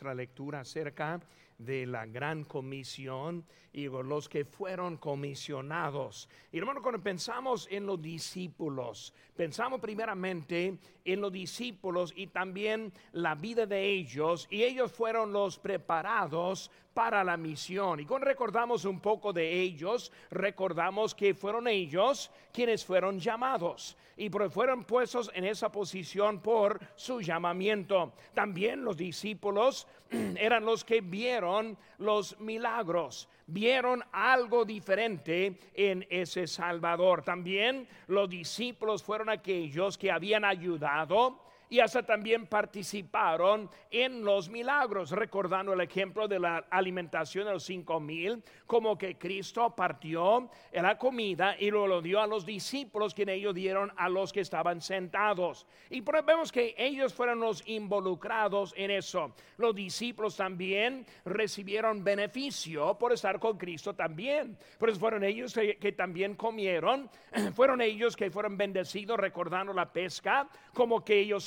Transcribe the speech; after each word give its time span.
nuestra 0.00 0.14
lectura 0.14 0.60
acerca 0.60 1.20
de 1.58 1.84
la 1.84 2.06
gran 2.06 2.44
comisión 2.44 3.44
y 3.70 3.84
los 3.84 4.30
que 4.30 4.46
fueron 4.46 4.96
comisionados. 4.96 6.26
Y 6.50 6.56
hermano, 6.56 6.80
cuando 6.80 7.02
pensamos 7.02 7.68
en 7.70 7.84
los 7.84 8.00
discípulos, 8.00 9.12
pensamos 9.36 9.78
primeramente 9.78 10.78
en 11.04 11.20
los 11.20 11.30
discípulos 11.30 12.14
y 12.16 12.28
también 12.28 12.94
la 13.12 13.34
vida 13.34 13.66
de 13.66 13.90
ellos, 13.90 14.48
y 14.50 14.62
ellos 14.62 14.90
fueron 14.90 15.34
los 15.34 15.58
preparados 15.58 16.70
para 16.94 17.22
la 17.22 17.36
misión. 17.36 18.00
Y 18.00 18.06
cuando 18.06 18.26
recordamos 18.26 18.86
un 18.86 19.00
poco 19.00 19.32
de 19.32 19.60
ellos, 19.60 20.10
recordamos 20.30 21.14
que 21.14 21.34
fueron 21.34 21.68
ellos 21.68 22.30
quienes 22.52 22.84
fueron 22.84 23.20
llamados 23.20 23.96
y 24.16 24.28
fueron 24.28 24.84
puestos 24.84 25.30
en 25.34 25.44
esa 25.44 25.72
posición 25.72 26.40
por 26.40 26.78
su 26.94 27.20
llamamiento. 27.20 28.12
También 28.34 28.84
los 28.84 28.96
discípulos 28.96 29.86
eran 30.36 30.64
los 30.64 30.84
que 30.84 31.00
vieron 31.00 31.76
los 31.98 32.38
milagros 32.40 33.28
vieron 33.52 34.02
algo 34.12 34.64
diferente 34.64 35.58
en 35.74 36.06
ese 36.08 36.46
Salvador. 36.46 37.22
También 37.22 37.88
los 38.06 38.28
discípulos 38.28 39.02
fueron 39.02 39.28
aquellos 39.28 39.98
que 39.98 40.10
habían 40.10 40.44
ayudado 40.44 41.49
y 41.70 41.78
hasta 41.78 42.02
también 42.02 42.46
participaron 42.46 43.70
en 43.90 44.24
los 44.24 44.50
milagros, 44.50 45.12
recordando 45.12 45.72
el 45.72 45.80
ejemplo 45.80 46.26
de 46.26 46.40
la 46.40 46.66
alimentación 46.68 47.46
de 47.46 47.52
los 47.52 47.62
cinco 47.62 48.00
mil, 48.00 48.42
como 48.66 48.98
que 48.98 49.16
Cristo 49.16 49.74
partió 49.74 50.50
la 50.72 50.98
comida 50.98 51.56
y 51.58 51.70
lo, 51.70 51.86
lo 51.86 52.02
dio 52.02 52.20
a 52.20 52.26
los 52.26 52.44
discípulos, 52.44 53.14
que 53.14 53.22
ellos 53.30 53.54
dieron 53.54 53.92
a 53.96 54.08
los 54.08 54.32
que 54.32 54.40
estaban 54.40 54.80
sentados. 54.80 55.66
Y 55.88 56.00
vemos 56.00 56.50
que 56.50 56.74
ellos 56.76 57.14
fueron 57.14 57.38
los 57.38 57.62
involucrados 57.66 58.74
en 58.76 58.90
eso. 58.90 59.32
Los 59.56 59.74
discípulos 59.74 60.36
también 60.36 61.06
recibieron 61.24 62.02
beneficio 62.02 62.98
por 62.98 63.12
estar 63.12 63.38
con 63.38 63.56
Cristo 63.56 63.94
también. 63.94 64.56
Por 64.78 64.90
eso 64.90 64.98
fueron 64.98 65.22
ellos 65.22 65.54
que, 65.54 65.76
que 65.76 65.92
también 65.92 66.34
comieron, 66.34 67.08
fueron 67.54 67.80
ellos 67.80 68.16
que 68.16 68.30
fueron 68.30 68.56
bendecidos 68.56 69.18
recordando 69.18 69.72
la 69.72 69.92
pesca, 69.92 70.48
como 70.74 71.04
que 71.04 71.20
ellos 71.20 71.44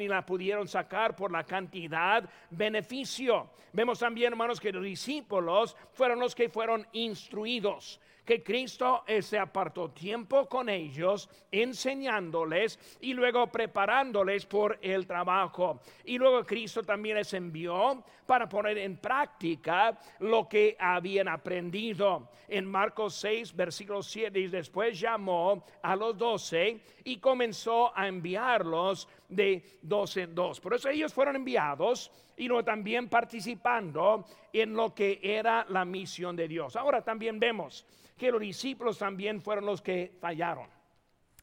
y 0.00 0.08
la 0.08 0.24
pudieron 0.24 0.68
sacar 0.68 1.16
por 1.16 1.30
la 1.30 1.44
cantidad 1.44 2.28
beneficio. 2.50 3.50
Vemos 3.72 3.98
también, 3.98 4.32
hermanos, 4.32 4.60
que 4.60 4.72
los 4.72 4.84
discípulos 4.84 5.76
fueron 5.92 6.20
los 6.20 6.34
que 6.34 6.48
fueron 6.48 6.86
instruidos 6.92 8.00
que 8.24 8.42
Cristo 8.42 9.04
eh, 9.06 9.20
se 9.22 9.38
apartó 9.38 9.90
tiempo 9.90 10.48
con 10.48 10.68
ellos, 10.68 11.28
enseñándoles 11.52 12.78
y 13.00 13.12
luego 13.12 13.46
preparándoles 13.48 14.46
por 14.46 14.78
el 14.80 15.06
trabajo. 15.06 15.80
Y 16.04 16.16
luego 16.16 16.44
Cristo 16.44 16.82
también 16.82 17.16
les 17.16 17.34
envió 17.34 18.02
para 18.26 18.48
poner 18.48 18.78
en 18.78 18.96
práctica 18.96 19.98
lo 20.20 20.48
que 20.48 20.76
habían 20.78 21.28
aprendido. 21.28 22.30
En 22.48 22.66
Marcos 22.66 23.14
6, 23.16 23.54
versículo 23.54 24.02
7, 24.02 24.38
y 24.38 24.48
después 24.48 24.98
llamó 24.98 25.64
a 25.82 25.94
los 25.94 26.16
doce 26.16 26.80
y 27.04 27.18
comenzó 27.18 27.96
a 27.96 28.08
enviarlos 28.08 29.08
de 29.28 29.78
dos 29.82 30.16
en 30.16 30.34
dos. 30.34 30.60
Por 30.60 30.74
eso 30.74 30.88
ellos 30.88 31.12
fueron 31.12 31.36
enviados 31.36 32.10
y 32.36 32.48
luego 32.48 32.64
también 32.64 33.08
participando 33.08 34.24
en 34.52 34.74
lo 34.74 34.94
que 34.94 35.20
era 35.22 35.66
la 35.68 35.84
misión 35.84 36.36
de 36.36 36.48
Dios. 36.48 36.76
Ahora 36.76 37.02
también 37.02 37.38
vemos 37.38 37.86
que 38.16 38.30
los 38.30 38.40
discípulos 38.40 38.98
también 38.98 39.40
fueron 39.40 39.66
los 39.66 39.82
que 39.82 40.16
fallaron. 40.20 40.68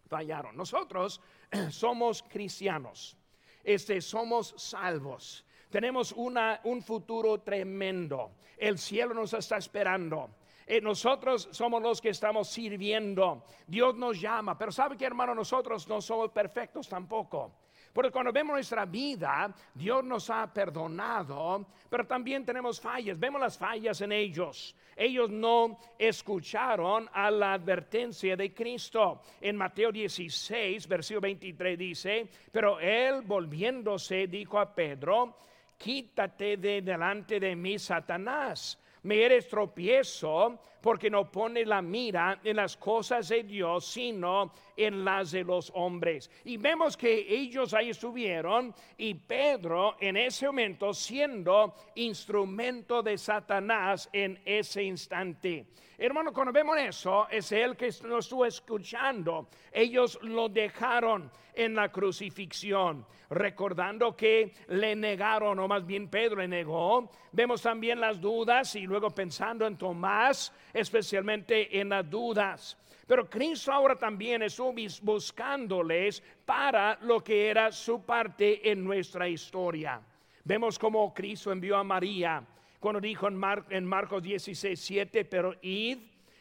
Fallaron. 0.08 0.56
Nosotros 0.56 1.22
somos 1.70 2.24
cristianos. 2.24 3.18
Este, 3.64 4.02
somos 4.02 4.54
salvos. 4.58 5.46
Tenemos 5.70 6.12
una, 6.12 6.60
un 6.64 6.82
futuro 6.82 7.42
tremendo. 7.42 8.32
El 8.58 8.78
cielo 8.78 9.14
nos 9.14 9.34
está 9.34 9.58
esperando. 9.58 10.30
Eh, 10.68 10.82
nosotros 10.82 11.50
somos 11.52 11.82
los 11.82 12.02
que 12.02 12.10
estamos 12.10 12.50
sirviendo. 12.50 13.46
Dios 13.68 13.96
nos 13.96 14.20
llama. 14.20 14.58
Pero 14.58 14.72
¿sabe 14.72 14.98
que 14.98 15.06
hermano? 15.06 15.34
Nosotros 15.36 15.88
no 15.88 16.02
somos 16.02 16.32
perfectos 16.32 16.88
tampoco. 16.88 17.52
Porque 17.94 18.12
cuando 18.12 18.32
vemos 18.32 18.54
nuestra 18.54 18.86
vida, 18.86 19.54
Dios 19.74 20.04
nos 20.04 20.30
ha 20.30 20.52
perdonado, 20.54 21.66
pero 21.90 22.06
también 22.06 22.46
tenemos 22.46 22.80
fallas. 22.80 23.20
Vemos 23.20 23.42
las 23.42 23.58
fallas 23.58 24.00
en 24.02 24.12
ellos. 24.12 24.76
Ellos 24.96 25.30
no 25.30 25.80
escucharon 25.98 27.10
a 27.14 27.30
la 27.32 27.54
advertencia 27.54 28.36
de 28.36 28.54
Cristo. 28.54 29.22
En 29.42 29.56
Mateo 29.56 29.92
16, 29.92 30.88
versículo 30.88 31.22
23 31.22 31.78
dice, 31.78 32.28
pero 32.52 32.80
él 32.80 33.22
volviéndose 33.22 34.28
dijo 34.28 34.60
a 34.60 34.74
Pedro, 34.74 35.38
quítate 35.78 36.58
de 36.58 36.82
delante 36.82 37.40
de 37.40 37.56
mí, 37.56 37.78
Satanás 37.80 38.78
me 39.04 39.24
eres 39.24 39.48
tropiezo 39.48 40.60
porque 40.82 41.10
no 41.10 41.32
pone 41.32 41.66
la 41.66 41.82
mira 41.82 42.40
en 42.44 42.58
las 42.58 42.76
cosas 42.78 43.30
de 43.30 43.44
Dios, 43.44 43.86
sino 43.86 44.54
en 44.76 45.06
las 45.06 45.32
de 45.32 45.44
los 45.44 45.72
hombres. 45.76 46.30
Y 46.46 46.58
vemos 46.58 46.98
que 46.98 47.26
ellos 47.30 47.74
ahí 47.74 47.90
estuvieron 47.90 48.74
y 48.98 49.14
Pedro 49.14 49.96
en 50.00 50.18
ese 50.18 50.48
momento 50.48 50.94
siendo 50.94 51.76
instrumento 51.96 53.04
de 53.04 53.18
Satanás 53.18 54.10
en 54.12 54.42
ese 54.46 54.84
instante. 54.84 55.68
Hermano, 55.98 56.34
cuando 56.34 56.52
vemos 56.52 56.78
eso, 56.80 57.28
es 57.30 57.52
el 57.52 57.78
que 57.78 57.92
lo 58.06 58.18
estuvo 58.18 58.44
escuchando. 58.44 59.50
Ellos 59.72 60.18
lo 60.24 60.50
dejaron 60.50 61.32
en 61.54 61.76
la 61.76 61.92
crucifixión, 61.92 63.06
recordando 63.30 64.16
que 64.16 64.54
le 64.70 64.96
negaron, 64.96 65.60
o 65.60 65.68
más 65.68 65.86
bien 65.86 66.10
Pedro 66.10 66.38
le 66.38 66.48
negó. 66.48 67.12
Vemos 67.32 67.62
también 67.62 68.00
las 68.00 68.20
dudas 68.20 68.76
y 68.76 68.82
luego 68.82 69.12
pensando 69.12 69.68
en 69.68 69.78
Tomás, 69.78 70.52
especialmente 70.74 71.80
en 71.80 71.90
las 71.90 72.10
dudas. 72.10 72.78
Pero 73.08 73.30
Cristo 73.30 73.72
ahora 73.72 73.96
también 73.96 74.42
estuvo 74.44 74.74
buscándoles 75.02 76.24
para 76.46 76.98
lo 77.02 77.24
que 77.24 77.50
era 77.50 77.72
su 77.72 78.06
parte 78.06 78.72
en 78.72 78.84
nuestra 78.84 79.28
historia. 79.28 80.02
Vemos 80.44 80.80
cómo 80.80 81.14
Cristo 81.14 81.52
envió 81.52 81.78
a 81.78 81.84
María 81.84 82.44
cuando 82.80 83.00
dijo 83.02 83.28
en, 83.28 83.40
en 83.70 83.86
Marcos 83.86 84.24
16, 84.24 84.80
7, 84.80 85.26
pero 85.26 85.56
id, 85.62 86.00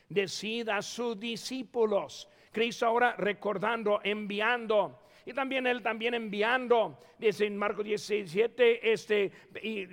decid 0.08 0.68
a 0.68 0.80
sus 0.80 1.18
discípulos. 1.18 2.28
Cristo 2.52 2.86
ahora 2.86 3.14
recordando, 3.16 4.00
enviando. 4.02 5.00
Y 5.30 5.32
también 5.32 5.64
él 5.68 5.80
también 5.80 6.14
enviando, 6.14 6.98
dice 7.16 7.46
en 7.46 7.56
Marcos 7.56 7.84
17, 7.84 8.92
este, 8.92 9.30
y 9.62 9.86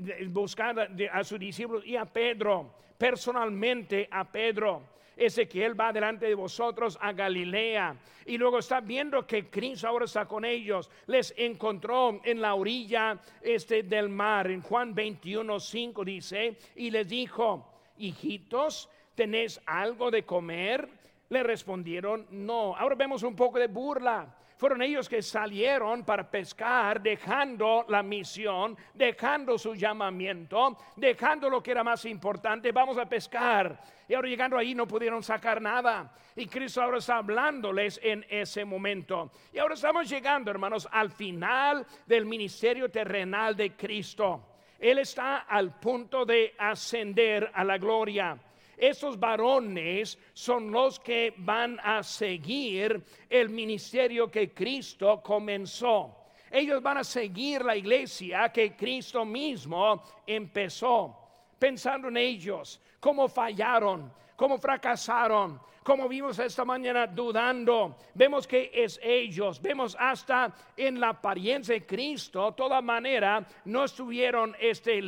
a 1.12 1.24
sus 1.24 1.38
discípulos 1.38 1.86
y 1.86 1.96
a 1.96 2.06
Pedro, 2.06 2.74
personalmente 2.98 4.08
a 4.10 4.32
Pedro 4.32 4.82
Ezequiel 5.16 5.80
va 5.80 5.94
delante 5.94 6.26
de 6.26 6.34
vosotros 6.34 6.98
a 7.00 7.14
Galilea. 7.14 7.96
Y 8.26 8.40
luego 8.40 8.58
está 8.58 8.82
viendo 8.82 9.28
que 9.28 9.48
Cristo 9.48 9.88
ahora 9.88 10.06
está 10.06 10.26
con 10.26 10.44
ellos. 10.44 10.90
Les 11.06 11.32
encontró 11.38 12.20
en 12.24 12.42
la 12.42 12.56
orilla 12.56 13.20
este 13.40 13.84
del 13.84 14.10
mar. 14.10 14.50
En 14.50 14.64
Juan 14.64 14.96
21, 14.96 15.60
5 15.60 16.04
dice, 16.04 16.58
y 16.78 16.90
les 16.90 17.08
dijo, 17.08 17.64
hijitos, 18.00 18.90
¿tenéis 19.14 19.62
algo 19.68 20.10
de 20.10 20.26
comer? 20.26 20.90
Le 21.30 21.44
respondieron, 21.44 22.26
no. 22.32 22.76
Ahora 22.76 22.96
vemos 22.96 23.22
un 23.22 23.36
poco 23.36 23.60
de 23.60 23.68
burla 23.68 24.34
fueron 24.58 24.82
ellos 24.82 25.08
que 25.08 25.22
salieron 25.22 26.04
para 26.04 26.30
pescar, 26.30 27.02
dejando 27.02 27.86
la 27.88 28.02
misión, 28.04 28.76
dejando 28.94 29.58
su 29.58 29.76
llamamiento, 29.76 30.78
dejando 30.96 31.50
lo 31.50 31.62
que 31.62 31.72
era 31.72 31.84
más 31.84 32.06
importante, 32.06 32.72
vamos 32.72 32.98
a 32.98 33.06
pescar. 33.06 33.80
Y 34.08 34.14
ahora 34.14 34.30
llegando 34.30 34.58
ahí 34.58 34.74
no 34.74 34.88
pudieron 34.88 35.22
sacar 35.22 35.62
nada. 35.62 36.12
Y 36.36 36.48
Cristo 36.48 36.82
ahora 36.82 36.98
está 36.98 37.18
hablándoles 37.18 38.00
en 38.04 38.26
ese 38.30 38.66
momento. 38.66 39.32
Y 39.54 39.60
ahora 39.60 39.76
estamos 39.76 40.10
llegando, 40.10 40.50
hermanos, 40.50 40.88
al 40.92 41.12
final 41.12 41.86
del 42.06 42.26
ministerio 42.26 42.90
terrenal 42.90 43.56
de 43.56 43.76
Cristo. 43.76 44.44
Él 44.80 45.00
está 45.00 45.40
al 45.40 45.80
punto 45.80 46.26
de 46.26 46.54
ascender 46.58 47.52
a 47.54 47.64
la 47.64 47.78
gloria. 47.78 48.38
Esos 48.78 49.20
varones 49.20 50.20
son 50.34 50.72
los 50.72 51.00
que 51.00 51.34
van 51.38 51.80
a 51.84 52.04
seguir 52.04 53.04
el 53.28 53.50
ministerio 53.50 54.30
que 54.30 54.54
Cristo 54.54 55.22
comenzó. 55.24 56.16
Ellos 56.52 56.82
van 56.82 56.98
a 56.98 57.04
seguir 57.04 57.66
la 57.66 57.76
iglesia 57.76 58.50
que 58.50 58.76
Cristo 58.76 59.26
mismo 59.26 60.04
empezó. 60.26 61.18
Pensando 61.58 62.08
en 62.08 62.18
ellos, 62.18 62.80
cómo 63.00 63.28
fallaron, 63.28 64.14
cómo 64.36 64.60
fracasaron, 64.60 65.60
como 65.88 66.10
vimos 66.10 66.38
esta 66.40 66.66
mañana 66.66 67.08
dudando, 67.08 67.96
vemos 68.14 68.46
que 68.46 68.70
es 68.74 69.00
ellos, 69.02 69.62
vemos 69.62 69.96
hasta 69.98 70.54
en 70.76 71.00
la 71.00 71.12
apariencia 71.12 71.76
de 71.76 71.86
Cristo, 71.86 72.54
toda 72.56 72.82
manera 72.82 73.48
no 73.64 73.86
estuvieron 73.86 74.54
este, 74.60 75.02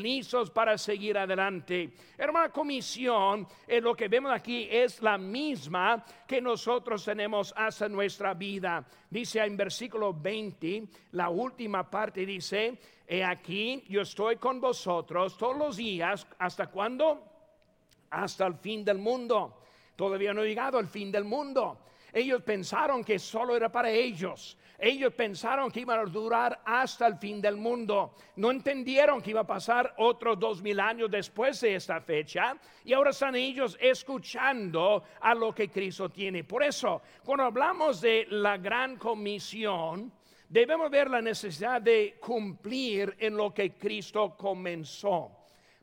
para 0.54 0.78
seguir 0.78 1.18
adelante. 1.18 1.92
Hermana 2.18 2.48
comisión, 2.50 3.46
en 3.68 3.84
lo 3.84 3.94
que 3.94 4.08
vemos 4.08 4.31
aquí 4.31 4.70
es 4.72 5.02
la 5.02 5.18
misma 5.18 6.02
que 6.26 6.40
nosotros 6.40 7.04
tenemos 7.04 7.54
hasta 7.58 7.90
nuestra 7.90 8.34
vida. 8.34 8.86
Dice 9.10 9.44
en 9.44 9.58
versículo 9.58 10.14
20, 10.14 10.84
la 11.12 11.28
última 11.28 11.90
parte 11.90 12.26
dice, 12.26 12.80
he 13.06 13.22
aquí, 13.22 13.84
yo 13.90 14.04
estoy 14.04 14.38
con 14.38 14.62
vosotros 14.62 15.38
todos 15.38 15.58
los 15.58 15.76
días, 15.76 16.26
¿hasta 16.38 16.68
cuándo? 16.68 17.22
Hasta 18.12 18.48
el 18.48 18.54
fin 18.54 18.86
del 18.86 18.98
mundo. 18.98 19.58
Todavía 20.00 20.34
no 20.34 20.44
he 20.44 20.48
llegado 20.48 20.78
al 20.78 20.88
fin 20.88 21.12
del 21.12 21.25
mundo. 21.25 21.78
Ellos 22.13 22.42
pensaron 22.42 23.04
que 23.04 23.19
solo 23.19 23.54
era 23.54 23.69
para 23.69 23.90
ellos. 23.90 24.57
Ellos 24.78 25.13
pensaron 25.13 25.69
que 25.69 25.81
iban 25.81 26.00
a 26.00 26.06
durar 26.06 26.62
hasta 26.63 27.06
el 27.06 27.18
fin 27.18 27.42
del 27.42 27.57
mundo. 27.57 28.16
No 28.38 28.50
entendieron 28.50 29.22
que 29.22 29.31
iba 29.31 29.42
a 29.42 29.46
pasar 29.46 29.96
otros 29.98 30.40
dos 30.40 30.62
mil 30.62 30.80
años 30.80 31.12
después 31.12 31.60
de 31.60 31.75
esta 31.75 32.00
fecha. 32.00 32.56
Y 32.86 32.94
ahora 32.94 33.10
están 33.10 33.36
ellos 33.36 33.78
escuchando 33.81 35.04
a 35.19 35.36
lo 35.36 35.54
que 35.54 35.68
Cristo 35.68 36.07
tiene. 36.07 36.45
Por 36.45 36.63
eso, 36.63 37.02
cuando 37.25 37.44
hablamos 37.44 38.00
de 38.00 38.25
la 38.30 38.56
gran 38.56 38.95
comisión, 38.95 40.13
debemos 40.48 40.90
ver 40.90 41.10
la 41.10 41.22
necesidad 41.22 41.81
de 41.81 42.16
cumplir 42.22 43.18
en 43.19 43.36
lo 43.36 43.54
que 43.54 43.74
Cristo 43.74 44.38
comenzó. 44.38 45.30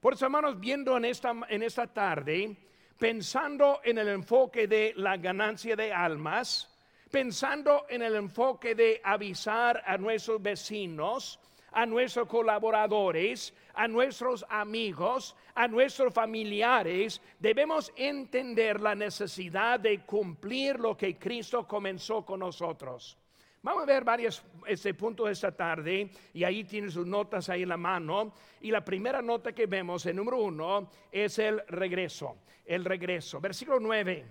Por 0.01 0.15
eso, 0.15 0.25
hermanos, 0.25 0.59
viendo 0.59 0.97
en 0.97 1.05
esta, 1.05 1.35
en 1.51 1.62
esta 1.62 1.87
tarde, 1.87 2.66
pensando 2.99 3.81
en 3.85 3.99
el 3.99 4.09
enfoque 4.09 4.67
de 4.67 4.93
la 4.97 5.17
ganancia 5.17 5.77
de 5.77 5.93
almas, 5.93 6.69
pensando 7.11 7.87
en 7.89 8.03
el 8.03 8.15
enfoque 8.15 8.75
de 8.75 9.01
avisar 9.05 9.83
a 9.87 9.97
nuestros 9.99 10.43
vecinos, 10.43 11.39
a 11.73 11.85
nuestros 11.85 12.27
colaboradores, 12.27 13.53
a 13.75 13.87
nuestros 13.87 14.45
amigos, 14.49 15.37
a 15.55 15.69
nuestros 15.69 16.13
familiares, 16.13 17.21
debemos 17.39 17.93
entender 17.97 18.81
la 18.81 18.95
necesidad 18.95 19.79
de 19.79 20.01
cumplir 20.01 20.81
lo 20.81 20.97
que 20.97 21.19
Cristo 21.19 21.67
comenzó 21.67 22.25
con 22.25 22.41
nosotros. 22.41 23.19
Vamos 23.67 23.83
a 23.83 23.87
ver 23.87 24.05
varios 24.05 24.45
este, 24.65 24.95
puntos 24.95 25.29
esta 25.29 25.51
tarde 25.51 26.09
y 26.33 26.45
ahí 26.45 26.63
tienen 26.63 26.89
sus 26.89 27.05
notas 27.05 27.49
ahí 27.49 27.65
en 27.65 27.71
la 27.71 27.77
mano. 27.77 28.33
Y 28.61 28.71
la 28.71 28.85
primera 28.85 29.21
nota 29.21 29.53
que 29.53 29.67
vemos, 29.67 30.07
el 30.07 30.15
número 30.15 30.39
uno, 30.39 30.89
es 31.11 31.41
el 31.41 31.61
regreso. 31.67 32.37
El 32.65 32.85
regreso. 32.85 33.41
Versículo 33.41 33.81
9. 33.81 34.25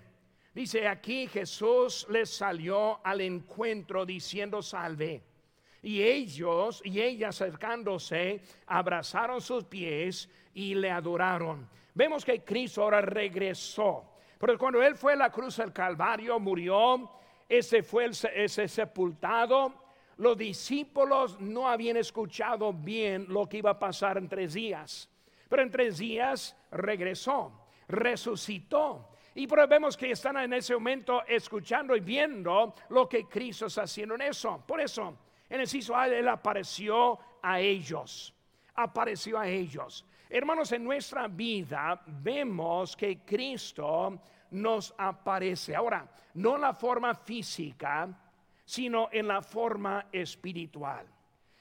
Dice 0.54 0.88
aquí 0.88 1.26
Jesús 1.26 2.06
les 2.08 2.30
salió 2.30 3.04
al 3.04 3.20
encuentro 3.20 4.06
diciendo 4.06 4.62
salve. 4.62 5.22
Y 5.82 6.02
ellos 6.02 6.80
y 6.82 7.02
ella 7.02 7.28
acercándose 7.28 8.40
abrazaron 8.68 9.42
sus 9.42 9.64
pies 9.64 10.30
y 10.54 10.74
le 10.76 10.90
adoraron. 10.90 11.68
Vemos 11.92 12.24
que 12.24 12.42
Cristo 12.42 12.84
ahora 12.84 13.02
regresó. 13.02 14.14
Pero 14.38 14.56
cuando 14.56 14.82
él 14.82 14.96
fue 14.96 15.12
a 15.12 15.16
la 15.16 15.30
cruz 15.30 15.58
del 15.58 15.74
Calvario, 15.74 16.40
murió 16.40 17.10
ese 17.48 17.82
fue 17.82 18.06
ese 18.06 18.68
sepultado. 18.68 19.86
Los 20.18 20.36
discípulos 20.36 21.38
no 21.40 21.68
habían 21.68 21.96
escuchado 21.96 22.72
bien 22.72 23.26
lo 23.28 23.48
que 23.48 23.58
iba 23.58 23.70
a 23.70 23.78
pasar 23.78 24.18
en 24.18 24.28
tres 24.28 24.54
días. 24.54 25.08
Pero 25.48 25.62
en 25.62 25.70
tres 25.70 25.98
días 25.98 26.56
regresó, 26.70 27.52
resucitó. 27.88 29.10
Y 29.34 29.46
vemos 29.46 29.96
que 29.96 30.10
están 30.12 30.38
en 30.38 30.54
ese 30.54 30.72
momento 30.74 31.22
escuchando 31.26 31.94
y 31.94 32.00
viendo 32.00 32.74
lo 32.88 33.06
que 33.06 33.26
Cristo 33.26 33.66
está 33.66 33.82
haciendo 33.82 34.14
en 34.14 34.22
eso. 34.22 34.64
Por 34.66 34.80
eso, 34.80 35.14
en 35.48 35.60
el 35.60 35.68
ciso 35.68 36.00
él 36.02 36.26
apareció 36.26 37.18
a 37.42 37.60
ellos. 37.60 38.34
Apareció 38.74 39.38
a 39.38 39.46
ellos. 39.46 40.06
Hermanos, 40.28 40.72
en 40.72 40.82
nuestra 40.82 41.28
vida 41.28 42.02
vemos 42.06 42.96
que 42.96 43.18
Cristo 43.18 44.18
nos 44.50 44.94
aparece. 44.96 45.74
Ahora, 45.74 46.08
no 46.34 46.56
la 46.56 46.72
forma 46.72 47.14
física, 47.14 48.08
sino 48.64 49.08
en 49.12 49.28
la 49.28 49.42
forma 49.42 50.06
espiritual. 50.12 51.06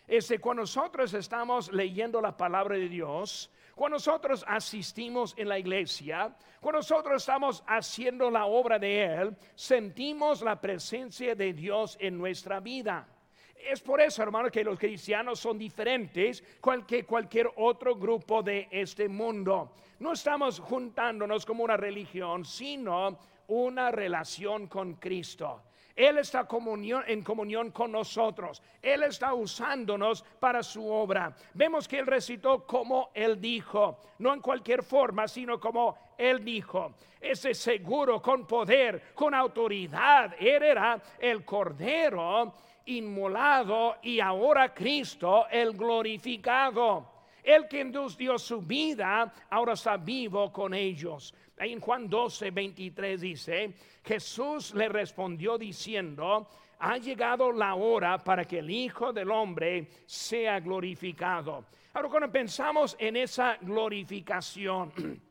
Este, 0.07 0.39
cuando 0.39 0.63
nosotros 0.63 1.13
estamos 1.13 1.71
leyendo 1.71 2.21
la 2.21 2.35
palabra 2.35 2.75
de 2.75 2.87
Dios, 2.87 3.49
cuando 3.73 3.95
nosotros 3.95 4.45
asistimos 4.47 5.33
en 5.37 5.49
la 5.49 5.57
iglesia, 5.57 6.35
cuando 6.61 6.79
nosotros 6.79 7.21
estamos 7.21 7.63
haciendo 7.67 8.29
la 8.29 8.45
obra 8.45 8.77
de 8.77 9.03
Él, 9.03 9.37
sentimos 9.55 10.41
la 10.41 10.61
presencia 10.61 11.35
de 11.35 11.53
Dios 11.53 11.97
en 11.99 12.17
nuestra 12.17 12.59
vida. 12.59 13.07
Es 13.56 13.81
por 13.81 14.00
eso, 14.00 14.22
hermano, 14.22 14.52
que 14.52 14.63
los 14.63 14.78
cristianos 14.78 15.40
son 15.40 15.57
diferentes 15.57 16.44
que 16.88 17.06
cualquier 17.06 17.50
otro 17.56 17.96
grupo 17.96 18.44
de 18.44 18.68
este 18.69 19.10
mundo. 19.10 19.72
No 20.00 20.13
estamos 20.13 20.60
juntándonos 20.60 21.46
como 21.46 21.63
una 21.63 21.78
religión, 21.78 22.46
sino 22.46 23.18
una 23.48 23.92
relación 23.92 24.68
con 24.68 24.96
Cristo. 24.96 25.63
Él 25.96 26.18
está 26.18 26.46
en 27.07 27.24
comunión 27.24 27.72
con 27.72 27.92
nosotros. 27.92 28.62
Él 28.81 29.04
está 29.04 29.34
usándonos 29.34 30.24
para 30.40 30.62
su 30.62 30.86
obra. 30.86 31.34
Vemos 31.54 31.88
que 31.88 32.00
Él 32.00 32.06
recitó 32.06 32.68
como 32.68 33.12
Él 33.13 33.40
dijo, 33.40 34.00
no 34.19 34.34
en 34.34 34.42
cualquier 34.42 34.84
forma, 34.84 35.25
sino 35.28 35.57
como 35.57 35.98
Él 36.18 36.44
dijo. 36.44 36.96
Ese 37.22 37.54
seguro, 37.54 38.22
con 38.22 38.46
poder, 38.46 39.13
con 39.16 39.34
autoridad. 39.34 40.36
Él 40.38 40.63
era 40.63 41.02
el 41.18 41.46
Cordero 41.46 42.54
inmolado 42.85 43.97
y 44.01 44.19
ahora 44.19 44.73
Cristo 44.73 45.47
el 45.49 45.73
glorificado. 45.73 47.13
El 47.43 47.67
que 47.67 47.85
dio 48.17 48.39
su 48.39 48.61
vida 48.61 49.31
ahora 49.49 49.73
está 49.73 49.97
vivo 49.97 50.51
con 50.51 50.73
ellos. 50.73 51.33
Ahí 51.57 51.73
en 51.73 51.79
Juan 51.79 52.09
12, 52.09 52.49
23 52.51 53.21
dice, 53.21 53.73
Jesús 54.03 54.73
le 54.73 54.89
respondió 54.89 55.57
diciendo, 55.57 56.47
ha 56.79 56.97
llegado 56.97 57.51
la 57.51 57.75
hora 57.75 58.17
para 58.17 58.45
que 58.45 58.59
el 58.59 58.69
Hijo 58.69 59.13
del 59.13 59.29
Hombre 59.29 59.87
sea 60.05 60.59
glorificado. 60.59 61.65
Ahora 61.93 62.09
cuando 62.09 62.31
pensamos 62.31 62.95
en 62.99 63.15
esa 63.15 63.57
glorificación, 63.61 64.91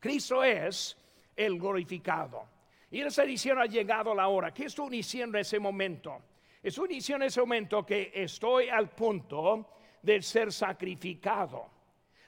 Cristo 0.00 0.42
es 0.42 0.96
el 1.36 1.58
glorificado. 1.58 2.44
Y 2.90 3.00
él 3.00 3.08
está 3.08 3.24
diciendo, 3.24 3.60
ha 3.60 3.66
llegado 3.66 4.14
la 4.14 4.28
hora. 4.28 4.54
¿Qué 4.54 4.66
estoy 4.66 4.88
diciendo 4.88 5.36
en 5.36 5.42
ese 5.42 5.58
momento? 5.58 6.22
Es 6.64 6.78
un 6.78 6.90
inicio 6.90 7.16
en 7.16 7.24
ese 7.24 7.40
momento 7.40 7.84
que 7.84 8.10
estoy 8.14 8.70
al 8.70 8.88
punto 8.88 9.68
de 10.00 10.22
ser 10.22 10.50
sacrificado. 10.50 11.68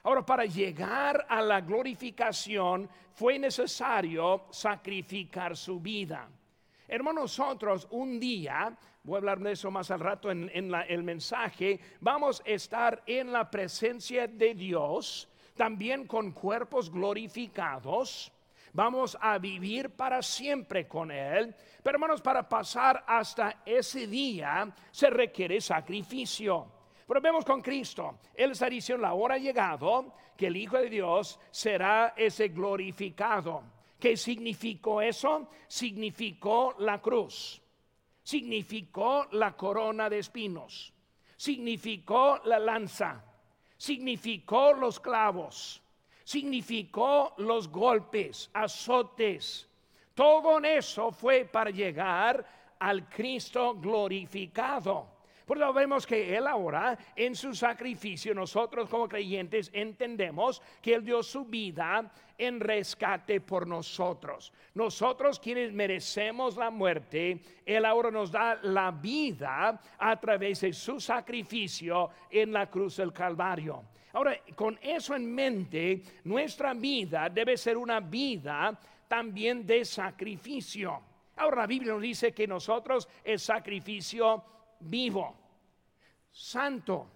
Ahora, 0.03 0.23
para 0.23 0.45
llegar 0.45 1.25
a 1.27 1.41
la 1.41 1.61
glorificación 1.61 2.87
fue 3.15 3.39
necesario 3.39 4.45
sacrificar 4.51 5.57
su 5.57 5.79
vida. 5.79 6.29
Hermanos, 6.87 7.39
nosotros 7.39 7.87
un 7.89 8.19
día, 8.19 8.77
voy 9.01 9.15
a 9.15 9.17
hablar 9.17 9.39
de 9.39 9.53
eso 9.53 9.71
más 9.71 9.89
al 9.89 10.01
rato 10.01 10.29
en, 10.29 10.51
el 10.53 11.01
mensaje, 11.01 11.79
vamos 11.99 12.43
a 12.45 12.49
estar 12.51 13.01
en 13.07 13.31
la 13.31 13.49
presencia 13.49 14.27
de 14.27 14.53
Dios, 14.53 15.27
también 15.55 16.05
con 16.05 16.31
cuerpos 16.31 16.91
glorificados 16.91 18.31
vamos 18.77 19.17
a 19.19 19.39
vivir 19.39 19.89
para 19.89 20.21
siempre 20.21 20.87
con 20.87 21.09
Él. 21.09 21.55
Pero 21.81 21.95
hermanos, 21.95 22.21
para 22.21 22.47
pasar 22.47 23.03
hasta 23.07 23.63
ese 23.65 24.05
día 24.05 24.71
se 24.91 25.09
requiere 25.09 25.59
sacrificio. 25.59 26.67
Pero 27.07 27.19
vemos 27.19 27.43
con 27.43 27.61
Cristo, 27.61 28.19
Él 28.35 28.51
está 28.51 28.69
diciendo, 28.69 29.01
la 29.01 29.15
hora 29.15 29.35
ha 29.35 29.39
llegado 29.39 30.13
que 30.35 30.47
el 30.47 30.57
Hijo 30.57 30.77
de 30.77 30.89
Dios 30.89 31.39
será 31.49 32.13
ese 32.15 32.49
glorificado. 32.49 33.63
¿Qué 33.99 34.15
significó 34.15 35.01
eso? 35.01 35.49
Significó 35.67 36.75
la 36.77 37.01
cruz, 37.01 37.59
significó 38.21 39.27
la 39.31 39.57
corona 39.57 40.07
de 40.07 40.19
espinos, 40.19 40.93
significó 41.35 42.41
la 42.45 42.59
lanza, 42.59 43.25
significó 43.75 44.73
los 44.73 44.99
clavos, 44.99 45.81
significó 46.27 47.33
los 47.37 47.69
golpes, 47.69 48.49
azotes. 48.53 49.65
Todo 50.13 50.59
eso 50.59 51.09
fue 51.09 51.45
para 51.45 51.69
llegar 51.69 52.45
al 52.79 53.07
Cristo 53.07 53.73
glorificado. 53.75 55.07
Por 55.47 55.57
eso 55.57 55.71
vemos 55.71 56.05
que 56.05 56.35
Él 56.35 56.45
ahora, 56.45 56.99
en 57.15 57.33
su 57.33 57.55
sacrificio, 57.55 58.33
nosotros 58.33 58.89
como 58.89 59.07
creyentes 59.07 59.71
entendemos 59.73 60.61
que 60.81 60.93
Él 60.93 61.05
dio 61.05 61.23
su 61.23 61.45
vida 61.45 62.11
en 62.37 62.59
rescate 62.59 63.39
por 63.39 63.65
nosotros. 63.65 64.51
Nosotros 64.73 65.39
quienes 65.39 65.71
merecemos 65.71 66.57
la 66.57 66.69
muerte, 66.69 67.41
Él 67.65 67.85
ahora 67.85 68.11
nos 68.11 68.29
da 68.29 68.59
la 68.61 68.91
vida 68.91 69.81
a 69.97 70.19
través 70.19 70.59
de 70.59 70.73
su 70.73 70.99
sacrificio 70.99 72.09
en 72.29 72.51
la 72.51 72.69
cruz 72.69 72.97
del 72.97 73.13
Calvario. 73.13 73.85
Ahora, 74.11 74.37
con 74.53 74.77
eso 74.81 75.15
en 75.15 75.33
mente, 75.33 76.01
nuestra 76.25 76.73
vida 76.73 77.29
debe 77.29 77.55
ser 77.55 77.77
una 77.77 78.01
vida 78.01 78.77
también 79.07 79.65
de 79.65 79.85
sacrificio. 79.85 81.01
Ahora 81.37 81.61
la 81.61 81.67
Biblia 81.67 81.93
nos 81.93 82.01
dice 82.01 82.33
que 82.33 82.47
nosotros 82.47 83.07
es 83.23 83.43
sacrificio 83.43 84.56
vivo, 84.79 85.35
santo, 86.31 87.07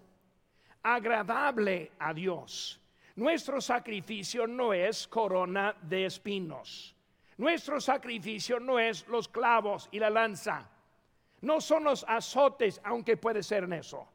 agradable 0.82 1.92
a 1.98 2.12
Dios. 2.12 2.80
Nuestro 3.16 3.60
sacrificio 3.60 4.46
no 4.46 4.72
es 4.72 5.06
corona 5.06 5.74
de 5.82 6.06
espinos. 6.06 6.96
Nuestro 7.36 7.80
sacrificio 7.80 8.58
no 8.58 8.78
es 8.78 9.06
los 9.08 9.28
clavos 9.28 9.88
y 9.92 9.98
la 9.98 10.10
lanza. 10.10 10.68
No 11.42 11.60
son 11.60 11.84
los 11.84 12.04
azotes, 12.08 12.80
aunque 12.84 13.16
puede 13.16 13.42
ser 13.42 13.64
en 13.64 13.74
eso. 13.74 14.08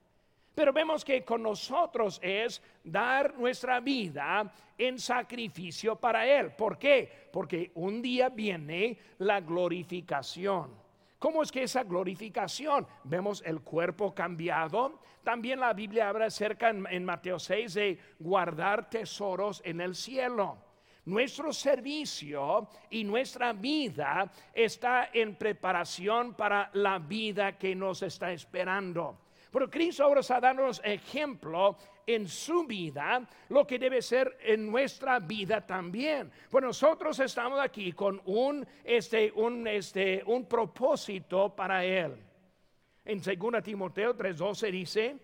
Pero 0.55 0.73
vemos 0.73 1.05
que 1.05 1.23
con 1.23 1.43
nosotros 1.43 2.19
es 2.23 2.61
dar 2.83 3.37
nuestra 3.37 3.79
vida 3.79 4.51
en 4.75 4.97
sacrificio 4.97 5.95
para 5.95 6.25
Él. 6.25 6.51
¿Por 6.53 6.79
qué? 6.79 7.29
Porque 7.31 7.71
un 7.75 8.01
día 8.01 8.29
viene 8.29 8.97
la 9.19 9.39
glorificación. 9.41 10.86
¿Cómo 11.19 11.41
es 11.41 11.51
que 11.51 11.63
esa 11.63 11.83
glorificación? 11.83 12.85
Vemos 13.03 13.41
el 13.43 13.61
cuerpo 13.61 14.13
cambiado. 14.13 14.99
También 15.23 15.59
la 15.59 15.73
Biblia 15.73 16.09
habla 16.09 16.25
acerca 16.25 16.69
en, 16.69 17.05
Mateo 17.05 17.39
6 17.39 17.73
de 17.73 17.99
guardar 18.19 18.87
tesoros 18.87 19.61
en 19.65 19.81
el 19.81 19.95
cielo. 19.95 20.59
Nuestro 21.05 21.51
servicio 21.53 22.67
y 22.91 23.03
nuestra 23.03 23.53
vida 23.53 24.29
está 24.53 25.09
en 25.11 25.35
preparación 25.35 26.35
para 26.35 26.69
la 26.73 26.99
vida 26.99 27.57
que 27.57 27.73
nos 27.73 28.03
está 28.03 28.31
esperando. 28.31 29.21
Pero 29.49 29.71
Cristo 29.71 30.03
ahora 30.03 30.19
está 30.19 30.39
dándonos 30.39 30.81
ejemplo 30.83 31.77
en 32.07 32.27
su 32.27 32.63
vida, 32.65 33.27
lo 33.49 33.67
que 33.67 33.77
debe 33.77 34.01
ser 34.01 34.37
en 34.41 34.71
nuestra 34.71 35.19
vida 35.19 35.65
también. 35.67 36.31
Pues 36.49 36.63
nosotros 36.63 37.19
estamos 37.19 37.59
aquí 37.59 37.91
con 37.91 38.21
un, 38.25 38.65
este, 38.83 39.31
un, 39.35 39.67
este, 39.67 40.23
un 40.25 40.45
propósito 40.45 41.53
para 41.53 41.83
Él. 41.83 42.15
En 43.03 43.21
2 43.21 43.63
Timoteo 43.63 44.15
3:12 44.15 44.71
dice, 44.71 45.17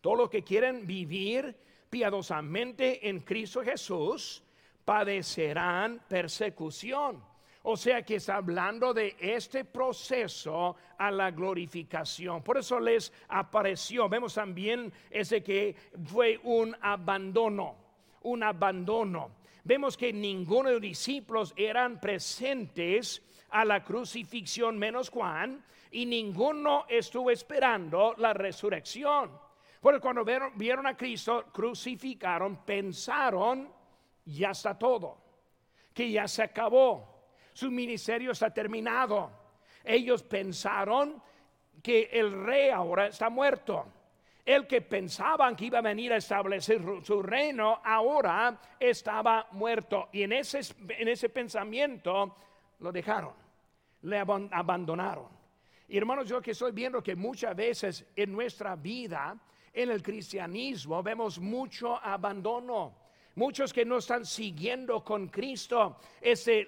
todo 0.00 0.16
lo 0.16 0.30
que 0.30 0.42
quieren 0.42 0.86
vivir 0.86 1.56
piadosamente 1.88 3.08
en 3.08 3.20
Cristo 3.20 3.62
Jesús, 3.62 4.42
padecerán 4.84 6.02
persecución. 6.08 7.22
O 7.62 7.76
sea 7.76 8.02
que 8.02 8.16
está 8.16 8.36
hablando 8.36 8.94
de 8.94 9.16
este 9.18 9.64
proceso 9.64 10.76
a 10.96 11.10
la 11.10 11.30
glorificación. 11.30 12.42
Por 12.42 12.58
eso 12.58 12.78
les 12.78 13.12
apareció. 13.28 14.08
Vemos 14.08 14.34
también 14.34 14.92
ese 15.10 15.42
que 15.42 15.74
fue 16.04 16.40
un 16.44 16.76
abandono, 16.80 17.76
un 18.22 18.42
abandono. 18.42 19.32
Vemos 19.64 19.96
que 19.96 20.12
ninguno 20.12 20.68
de 20.68 20.74
los 20.76 20.82
discípulos 20.82 21.52
eran 21.56 22.00
presentes 22.00 23.22
a 23.50 23.64
la 23.64 23.82
crucifixión 23.84 24.78
menos 24.78 25.10
Juan 25.10 25.62
y 25.90 26.06
ninguno 26.06 26.86
estuvo 26.88 27.30
esperando 27.30 28.14
la 28.18 28.32
resurrección. 28.32 29.30
Porque 29.80 30.00
cuando 30.00 30.24
vieron, 30.24 30.86
a 30.86 30.96
Cristo, 30.96 31.46
crucificaron, 31.52 32.64
pensaron, 32.64 33.72
ya 34.24 34.50
está 34.50 34.76
todo, 34.76 35.18
que 35.94 36.10
ya 36.10 36.26
se 36.26 36.42
acabó 36.42 37.17
su 37.58 37.72
ministerio 37.72 38.30
está 38.30 38.54
terminado. 38.54 39.32
Ellos 39.82 40.22
pensaron 40.22 41.20
que 41.82 42.08
el 42.12 42.44
rey 42.44 42.70
ahora 42.70 43.08
está 43.08 43.28
muerto. 43.30 43.84
El 44.44 44.68
que 44.68 44.80
pensaban 44.80 45.56
que 45.56 45.64
iba 45.64 45.80
a 45.80 45.82
venir 45.82 46.12
a 46.12 46.18
establecer 46.18 46.80
su 47.02 47.20
reino 47.20 47.80
ahora 47.84 48.60
estaba 48.78 49.48
muerto. 49.50 50.08
Y 50.12 50.22
en 50.22 50.34
ese, 50.34 50.60
en 50.88 51.08
ese 51.08 51.30
pensamiento 51.30 52.36
lo 52.78 52.92
dejaron, 52.92 53.34
le 54.02 54.18
abandonaron. 54.18 55.26
Y 55.88 55.98
hermanos, 55.98 56.28
yo 56.28 56.40
que 56.40 56.52
estoy 56.52 56.70
viendo 56.70 57.02
que 57.02 57.16
muchas 57.16 57.56
veces 57.56 58.06
en 58.14 58.30
nuestra 58.30 58.76
vida, 58.76 59.36
en 59.72 59.90
el 59.90 60.00
cristianismo, 60.00 61.02
vemos 61.02 61.40
mucho 61.40 61.96
abandono 61.96 63.07
Muchos 63.38 63.72
que 63.72 63.84
no 63.84 63.98
están 63.98 64.26
siguiendo 64.26 65.04
con 65.04 65.28
Cristo, 65.28 65.96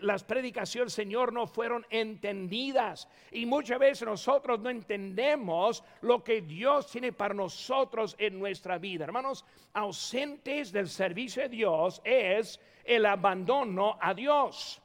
las 0.02 0.22
predicaciones 0.22 0.92
Señor 0.92 1.32
no 1.32 1.48
fueron 1.48 1.84
entendidas. 1.90 3.08
Y 3.32 3.44
muchas 3.44 3.80
veces 3.80 4.06
nosotros 4.06 4.60
no 4.60 4.70
entendemos 4.70 5.82
lo 6.02 6.22
que 6.22 6.42
Dios 6.42 6.88
tiene 6.88 7.12
para 7.12 7.34
nosotros 7.34 8.14
en 8.20 8.38
nuestra 8.38 8.78
vida. 8.78 9.02
Hermanos, 9.02 9.44
ausentes 9.72 10.70
del 10.70 10.88
servicio 10.88 11.42
de 11.42 11.48
Dios 11.48 12.00
es 12.04 12.60
el 12.84 13.04
abandono 13.04 13.98
a 14.00 14.14
Dios. 14.14 14.80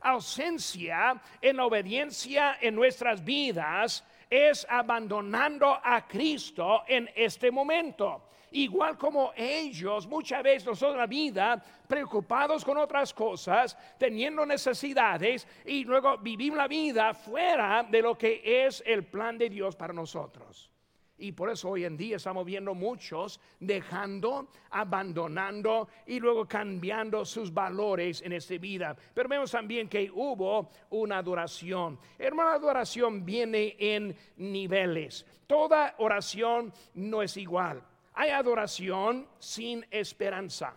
Ausencia 0.00 1.20
en 1.42 1.60
obediencia 1.60 2.56
en 2.62 2.74
nuestras 2.74 3.22
vidas 3.22 4.02
es 4.30 4.66
abandonando 4.70 5.78
a 5.84 6.08
Cristo 6.08 6.84
en 6.88 7.10
este 7.14 7.50
momento 7.50 8.22
igual 8.62 8.96
como 8.96 9.32
ellos, 9.36 10.06
muchas 10.06 10.42
veces 10.42 10.66
nosotros 10.66 10.96
la 10.96 11.06
vida, 11.06 11.62
preocupados 11.86 12.64
con 12.64 12.78
otras 12.78 13.12
cosas, 13.12 13.76
teniendo 13.98 14.44
necesidades 14.46 15.46
y 15.64 15.84
luego 15.84 16.18
vivimos 16.18 16.58
la 16.58 16.68
vida 16.68 17.14
fuera 17.14 17.82
de 17.82 18.02
lo 18.02 18.16
que 18.16 18.66
es 18.66 18.82
el 18.86 19.04
plan 19.04 19.36
de 19.38 19.50
Dios 19.50 19.76
para 19.76 19.92
nosotros. 19.92 20.70
Y 21.18 21.32
por 21.32 21.48
eso 21.48 21.70
hoy 21.70 21.84
en 21.84 21.96
día 21.96 22.16
estamos 22.16 22.44
viendo 22.44 22.74
muchos 22.74 23.40
dejando, 23.58 24.48
abandonando 24.70 25.88
y 26.06 26.20
luego 26.20 26.46
cambiando 26.46 27.24
sus 27.24 27.52
valores 27.52 28.20
en 28.20 28.32
esta 28.32 28.58
vida. 28.58 28.94
Pero 29.14 29.28
vemos 29.28 29.50
también 29.50 29.88
que 29.88 30.10
hubo 30.10 30.68
una 30.90 31.18
adoración. 31.18 31.98
Hermano, 32.18 32.50
la 32.50 32.56
adoración 32.56 33.24
viene 33.24 33.76
en 33.78 34.14
niveles. 34.36 35.24
Toda 35.46 35.94
oración 35.98 36.72
no 36.94 37.22
es 37.22 37.36
igual. 37.38 37.82
Hay 38.18 38.30
adoración 38.30 39.28
sin 39.38 39.86
esperanza. 39.90 40.74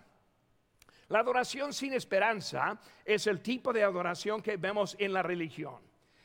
La 1.07 1.19
adoración 1.19 1.71
sin 1.71 1.93
esperanza 1.93 2.79
es 3.05 3.27
el 3.27 3.41
tipo 3.41 3.71
de 3.71 3.81
adoración 3.81 4.41
que 4.41 4.57
vemos 4.57 4.97
en 4.99 5.13
la 5.13 5.23
religión. 5.23 5.77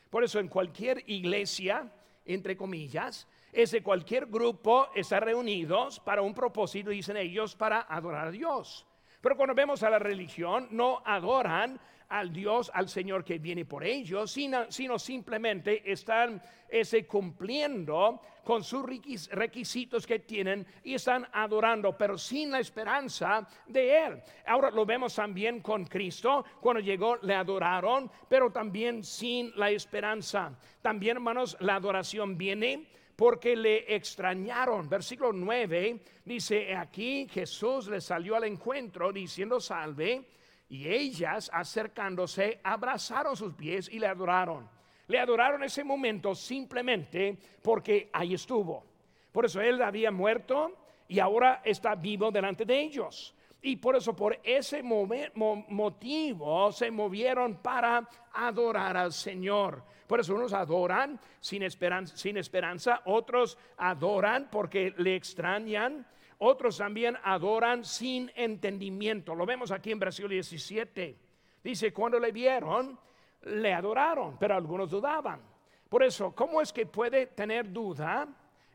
Por 0.09 0.25
eso 0.25 0.39
en 0.39 0.49
cualquier 0.49 1.03
iglesia, 1.07 1.89
entre 2.25 2.57
comillas, 2.57 3.27
es 3.53 3.71
de 3.71 3.81
cualquier 3.81 4.25
grupo 4.25 4.89
está 4.93 5.21
reunidos 5.21 6.01
para 6.01 6.21
un 6.21 6.33
propósito, 6.33 6.89
dicen 6.89 7.15
ellos, 7.15 7.55
para 7.55 7.81
adorar 7.89 8.27
a 8.27 8.31
Dios. 8.31 8.85
Pero 9.25 9.37
cuando 9.37 9.55
vemos 9.55 9.81
a 9.81 9.89
la 9.89 9.97
religión, 9.97 10.67
no 10.69 11.01
adoran 11.03 11.79
al 12.09 12.31
Dios, 12.31 12.69
al 12.71 12.87
Señor 12.87 13.23
que 13.23 13.39
viene 13.39 13.65
por 13.65 13.83
ellos, 13.83 14.29
sino, 14.29 14.99
simplemente 14.99 15.81
están 15.91 16.39
ese, 16.69 17.07
cumpliendo 17.07 18.21
con 18.43 18.63
sus 18.63 18.85
requisitos 19.31 20.05
que 20.05 20.19
tienen 20.19 20.67
y 20.83 20.93
están 20.93 21.27
adorando, 21.33 21.97
pero 21.97 22.19
sin 22.19 22.51
la 22.51 22.59
esperanza 22.59 23.47
de 23.65 24.05
Él. 24.05 24.21
Ahora 24.45 24.69
lo 24.69 24.85
vemos 24.85 25.15
también 25.15 25.59
con 25.61 25.85
Cristo, 25.85 26.45
cuando 26.61 26.79
llegó 26.79 27.17
le 27.23 27.33
adoraron, 27.33 28.11
pero 28.29 28.51
también 28.51 29.03
sin 29.03 29.51
la 29.55 29.71
esperanza. 29.71 30.55
También, 30.83 31.17
hermanos, 31.17 31.57
la 31.61 31.77
adoración 31.77 32.37
viene 32.37 32.91
porque 33.15 33.55
le 33.55 33.95
extrañaron. 33.95 34.89
Versículo 34.89 35.31
9 35.31 35.99
dice, 36.25 36.75
aquí 36.75 37.27
Jesús 37.29 37.87
le 37.87 38.01
salió 38.01 38.35
al 38.35 38.45
encuentro 38.45 39.11
diciendo 39.11 39.59
salve 39.59 40.27
y 40.69 40.87
ellas, 40.87 41.49
acercándose, 41.53 42.59
abrazaron 42.63 43.35
sus 43.35 43.53
pies 43.53 43.89
y 43.91 43.99
le 43.99 44.07
adoraron. 44.07 44.69
Le 45.07 45.19
adoraron 45.19 45.63
ese 45.63 45.83
momento 45.83 46.33
simplemente 46.33 47.37
porque 47.61 48.09
ahí 48.11 48.33
estuvo. 48.33 48.83
Por 49.31 49.45
eso 49.45 49.61
él 49.61 49.81
había 49.81 50.11
muerto 50.11 50.75
y 51.07 51.19
ahora 51.19 51.61
está 51.63 51.95
vivo 51.95 52.31
delante 52.31 52.65
de 52.65 52.81
ellos. 52.81 53.35
Y 53.65 53.77
por 53.77 53.95
eso, 53.95 54.15
por 54.15 54.39
ese 54.43 54.83
motivo, 54.83 56.71
se 56.71 56.91
movieron 56.91 57.55
para 57.63 58.07
adorar 58.33 58.95
al 58.95 59.11
Señor. 59.11 59.81
Por 60.05 60.19
eso 60.19 60.35
unos 60.35 60.53
adoran 60.53 61.19
sin 61.39 61.63
esperanza, 61.63 62.15
sin 62.15 62.37
esperanza 62.37 63.01
otros 63.05 63.57
adoran 63.77 64.49
porque 64.51 64.93
le 64.97 65.15
extrañan 65.15 66.05
otros 66.37 66.77
también 66.77 67.17
adoran 67.23 67.83
sin 67.83 68.31
entendimiento. 68.35 69.33
Lo 69.33 69.47
vemos 69.47 69.71
aquí 69.71 69.91
en 69.91 69.97
versículo 69.97 70.33
17. 70.33 71.17
Dice, 71.63 71.91
cuando 71.91 72.19
le 72.19 72.31
vieron, 72.31 72.99
le 73.45 73.73
adoraron, 73.73 74.37
pero 74.37 74.53
algunos 74.53 74.91
dudaban. 74.91 75.41
Por 75.89 76.03
eso, 76.03 76.35
¿cómo 76.35 76.61
es 76.61 76.71
que 76.71 76.85
puede 76.85 77.25
tener 77.25 77.73
duda 77.73 78.27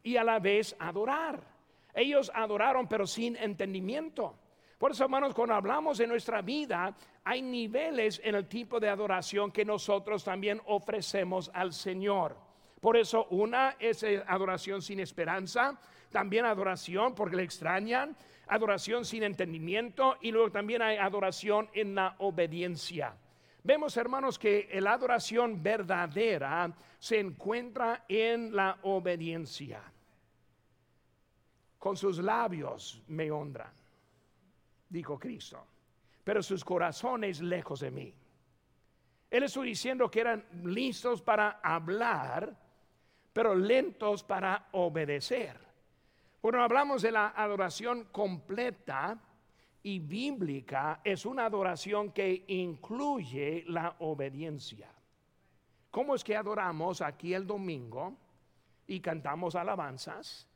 y 0.03 0.17
a 0.17 0.25
la 0.25 0.41
vez 0.41 0.75
adorar? 0.81 1.41
Ellos 1.95 2.29
adoraron, 2.35 2.89
pero 2.89 3.07
sin 3.07 3.37
entendimiento. 3.37 4.35
Por 4.81 4.93
eso, 4.93 5.05
hermanos, 5.05 5.35
cuando 5.35 5.55
hablamos 5.55 5.99
de 5.99 6.07
nuestra 6.07 6.41
vida, 6.41 6.97
hay 7.23 7.43
niveles 7.43 8.19
en 8.25 8.35
el 8.35 8.49
tipo 8.49 8.81
de 8.81 8.89
adoración 8.89 9.53
que 9.53 9.63
nosotros 9.63 10.25
también 10.25 10.59
ofrecemos 10.65 11.51
al 11.53 11.75
Señor. 11.75 12.35
Por 12.81 12.97
eso, 12.97 13.27
una 13.27 13.77
es 13.79 14.03
adoración 14.27 14.81
sin 14.81 15.01
esperanza, 15.01 15.79
también 16.11 16.47
adoración 16.47 17.15
porque 17.15 17.37
le 17.37 17.43
extrañan, 17.43 18.17
adoración 18.47 19.05
sin 19.05 19.23
entendimiento 19.23 20.17
y 20.23 20.31
luego 20.31 20.51
también 20.51 20.81
hay 20.81 20.97
adoración 20.97 21.69
en 21.75 21.95
la 21.95 22.15
obediencia. 22.17 23.15
Vemos, 23.63 23.95
hermanos, 23.99 24.39
que 24.39 24.67
la 24.81 24.95
adoración 24.95 25.63
verdadera 25.63 26.73
se 26.99 27.21
encuentra 27.21 28.07
en 28.09 28.57
la 28.57 28.79
obediencia. 28.85 29.83
Con 31.79 31.99
sus 31.99 32.19
labios 32.19 33.03
me 33.09 33.31
honran, 33.31 33.75
dijo 34.91 35.19
Cristo, 35.19 35.67
pero 36.23 36.43
sus 36.43 36.65
corazones 36.65 37.41
lejos 37.41 37.81
de 37.81 37.91
mí. 37.91 38.15
Él 39.31 39.45
estuvo 39.45 39.65
diciendo 39.65 40.11
que 40.11 40.21
eran 40.21 40.45
listos 40.65 41.23
para 41.23 41.61
hablar, 41.63 42.55
pero 43.33 43.55
lentos 43.55 44.25
para 44.25 44.69
obedecer. 44.73 45.57
Cuando 46.41 46.63
hablamos 46.63 47.03
de 47.03 47.13
la 47.13 47.29
adoración 47.29 48.09
completa 48.11 49.19
y 49.83 50.01
bíblica, 50.01 51.01
es 51.05 51.25
una 51.25 51.47
adoración 51.47 52.11
que 52.11 52.45
incluye 52.49 53.65
la 53.69 53.95
obediencia. 54.01 54.89
¿Cómo 55.91 56.15
es 56.15 56.25
que 56.25 56.37
adoramos 56.37 57.01
aquí 57.01 57.35
el 57.35 57.47
domingo 57.47 58.17
y 58.87 59.01
cantamos 59.01 59.55
alabanzas? 59.55 60.49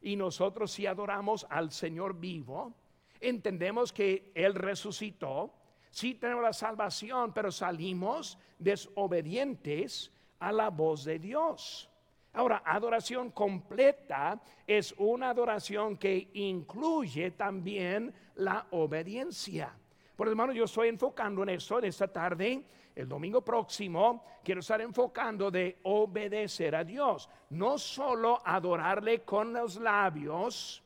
Y 0.00 0.16
nosotros 0.16 0.72
si 0.72 0.86
adoramos 0.86 1.46
al 1.50 1.70
Señor 1.70 2.18
vivo, 2.18 2.74
entendemos 3.22 3.92
que 3.92 4.32
Él 4.34 4.54
resucitó, 4.54 5.54
sí 5.90 6.14
tenemos 6.14 6.42
la 6.42 6.52
salvación, 6.52 7.32
pero 7.32 7.50
salimos 7.50 8.38
desobedientes 8.58 10.10
a 10.38 10.52
la 10.52 10.70
voz 10.70 11.04
de 11.04 11.18
Dios. 11.18 11.88
Ahora, 12.34 12.62
adoración 12.64 13.30
completa 13.30 14.40
es 14.66 14.94
una 14.96 15.30
adoración 15.30 15.98
que 15.98 16.30
incluye 16.32 17.32
también 17.32 18.12
la 18.36 18.66
obediencia. 18.70 19.76
Por 20.16 20.28
hermano, 20.28 20.52
yo 20.52 20.64
estoy 20.64 20.88
enfocando 20.88 21.42
en 21.42 21.50
eso 21.50 21.78
en 21.78 21.86
esta 21.86 22.08
tarde. 22.08 22.64
El 22.94 23.08
domingo 23.08 23.42
próximo 23.42 24.24
quiero 24.42 24.60
estar 24.60 24.80
enfocando 24.80 25.50
de 25.50 25.78
obedecer 25.82 26.74
a 26.74 26.84
Dios. 26.84 27.28
No 27.50 27.76
solo 27.78 28.40
adorarle 28.44 29.22
con 29.22 29.52
los 29.52 29.76
labios, 29.76 30.81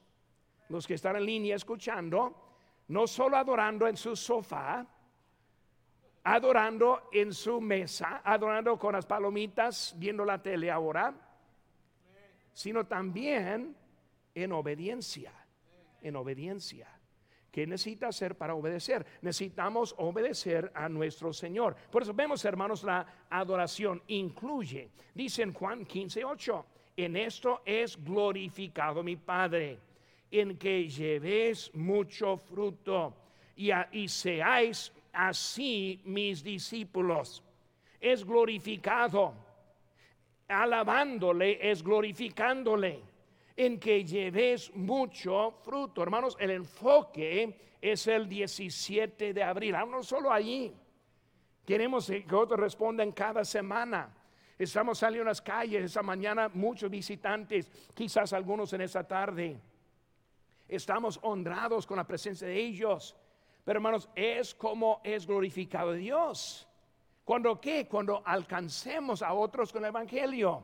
los 0.69 0.87
que 0.87 0.95
están 0.95 1.17
en 1.17 1.27
línea 1.27 1.57
escuchando, 1.57 2.35
no 2.89 3.07
solo 3.07 3.37
adorando 3.37 3.87
en 3.87 3.97
su 3.97 4.15
sofá, 4.17 4.87
adorando 6.25 7.09
en 7.13 7.33
su 7.33 7.61
mesa, 7.61 8.21
adorando 8.25 8.79
con 8.79 8.95
las 8.95 9.07
palomitas, 9.07 9.95
viendo 9.97 10.25
la 10.25 10.43
tele 10.43 10.71
ahora, 10.71 11.15
sino 12.53 12.87
también 12.87 13.77
en 14.35 14.53
obediencia, 14.53 15.33
en 16.03 16.17
obediencia. 16.17 16.89
¿Qué 17.51 17.67
necesita 17.67 18.09
hacer 18.09 18.37
para 18.37 18.55
obedecer? 18.55 19.07
Necesitamos 19.23 19.95
obedecer 19.99 20.71
a 20.75 20.89
nuestro 20.89 21.33
Señor. 21.33 21.75
Por 21.91 22.03
eso 22.03 22.13
vemos, 22.13 22.45
hermanos, 22.45 22.85
la 22.85 23.07
adoración 23.31 24.03
incluye, 24.09 24.91
dice 25.15 25.43
en 25.43 25.55
Juan 25.55 25.87
15, 25.87 26.25
8, 26.25 26.67
en 26.97 27.17
esto 27.17 27.63
es 27.65 28.03
glorificado 28.03 29.03
mi 29.03 29.17
Padre, 29.17 29.79
en 30.39 30.57
que 30.57 30.89
llevéis 30.89 31.73
mucho 31.75 32.37
fruto 32.37 33.15
y, 33.57 33.71
y 33.93 34.09
seáis 34.09 34.93
así 35.13 36.01
mis 36.05 36.43
discípulos. 36.43 37.43
Es 38.01 38.25
glorificado. 38.25 39.35
Alabándole 40.49 41.59
es 41.71 41.83
glorificándole 41.83 43.03
en 43.57 43.81
que 43.81 44.05
lleves 44.05 44.73
mucho 44.75 45.53
fruto. 45.63 46.03
Hermanos, 46.03 46.37
el 46.39 46.51
enfoque 46.51 47.77
es 47.81 48.07
el 48.07 48.29
17 48.29 49.33
de 49.33 49.43
abril. 49.43 49.75
No 49.89 50.03
solo 50.03 50.31
allí. 50.31 50.73
Queremos 51.65 52.07
que 52.07 52.35
otros 52.35 52.61
respondan 52.61 53.13
cada 53.13 53.45
semana. 53.45 54.15
Estamos 54.59 54.99
saliendo 54.99 55.29
a 55.29 55.33
las 55.33 55.43
calles 55.43 55.85
esta 55.85 56.03
mañana, 56.03 56.49
muchos 56.49 56.91
visitantes, 56.91 57.71
quizás 57.93 58.33
algunos 58.33 58.73
en 58.73 58.83
esta 58.83 59.07
tarde. 59.07 59.59
Estamos 60.69 61.19
honrados 61.23 61.87
con 61.87 61.97
la 61.97 62.07
presencia 62.07 62.47
de 62.47 62.59
ellos. 62.59 63.17
Pero 63.65 63.79
hermanos, 63.79 64.09
es 64.15 64.55
como 64.55 65.01
es 65.05 65.27
glorificado 65.27 65.93
Dios. 65.93 66.67
Cuando 67.25 67.61
qué? 67.61 67.89
Cuando 67.89 68.23
alcancemos 68.25 69.23
a 69.23 69.33
otros 69.33 69.73
con 69.73 69.85
el 69.85 69.89
Evangelio. 69.89 70.63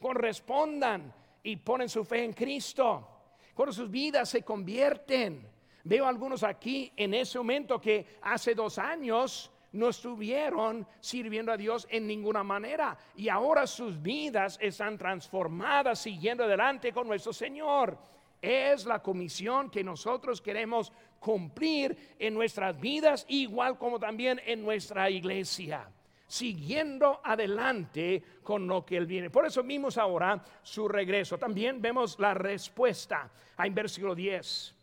Correspondan 0.00 1.12
y 1.42 1.56
ponen 1.56 1.88
su 1.88 2.04
fe 2.04 2.24
en 2.24 2.32
Cristo. 2.32 3.06
Cuando 3.54 3.72
sus 3.72 3.90
vidas 3.90 4.28
se 4.28 4.42
convierten. 4.42 5.46
Veo 5.84 6.06
algunos 6.06 6.42
aquí 6.42 6.92
en 6.96 7.14
ese 7.14 7.38
momento 7.38 7.80
que 7.80 8.18
hace 8.22 8.54
dos 8.54 8.78
años 8.78 9.50
no 9.72 9.88
estuvieron 9.88 10.86
sirviendo 11.00 11.52
a 11.52 11.56
Dios 11.56 11.86
en 11.90 12.06
ninguna 12.06 12.42
manera 12.42 12.96
y 13.16 13.28
ahora 13.28 13.66
sus 13.66 14.00
vidas 14.00 14.58
están 14.60 14.96
transformadas 14.96 15.98
siguiendo 16.00 16.44
adelante 16.44 16.92
con 16.92 17.06
nuestro 17.06 17.32
Señor. 17.32 17.98
Es 18.40 18.84
la 18.84 19.02
comisión 19.02 19.70
que 19.70 19.82
nosotros 19.82 20.40
queremos 20.40 20.92
cumplir 21.18 22.14
en 22.18 22.34
nuestras 22.34 22.78
vidas, 22.80 23.26
igual 23.28 23.78
como 23.78 23.98
también 23.98 24.40
en 24.44 24.62
nuestra 24.62 25.10
iglesia 25.10 25.90
siguiendo 26.28 27.20
adelante 27.24 28.22
con 28.42 28.68
lo 28.68 28.84
que 28.84 28.98
Él 28.98 29.06
viene. 29.06 29.30
Por 29.30 29.46
eso 29.46 29.62
vimos 29.62 29.96
ahora 29.96 30.44
su 30.62 30.86
regreso. 30.86 31.38
También 31.38 31.80
vemos 31.80 32.18
la 32.20 32.34
respuesta 32.34 33.30
en 33.58 33.74
versículo 33.74 34.14
10. 34.14 34.74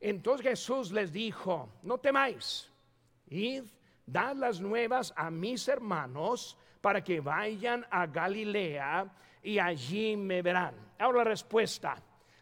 Entonces 0.00 0.46
Jesús 0.46 0.92
les 0.92 1.10
dijo, 1.10 1.70
no 1.82 1.98
temáis, 1.98 2.70
id, 3.28 3.64
dad 4.04 4.36
las 4.36 4.60
nuevas 4.60 5.12
a 5.16 5.30
mis 5.30 5.66
hermanos 5.68 6.56
para 6.82 7.02
que 7.02 7.20
vayan 7.20 7.84
a 7.90 8.06
Galilea 8.06 9.10
y 9.42 9.58
allí 9.58 10.16
me 10.16 10.42
verán. 10.42 10.74
Ahora 10.98 11.18
la 11.18 11.24
respuesta. 11.24 11.96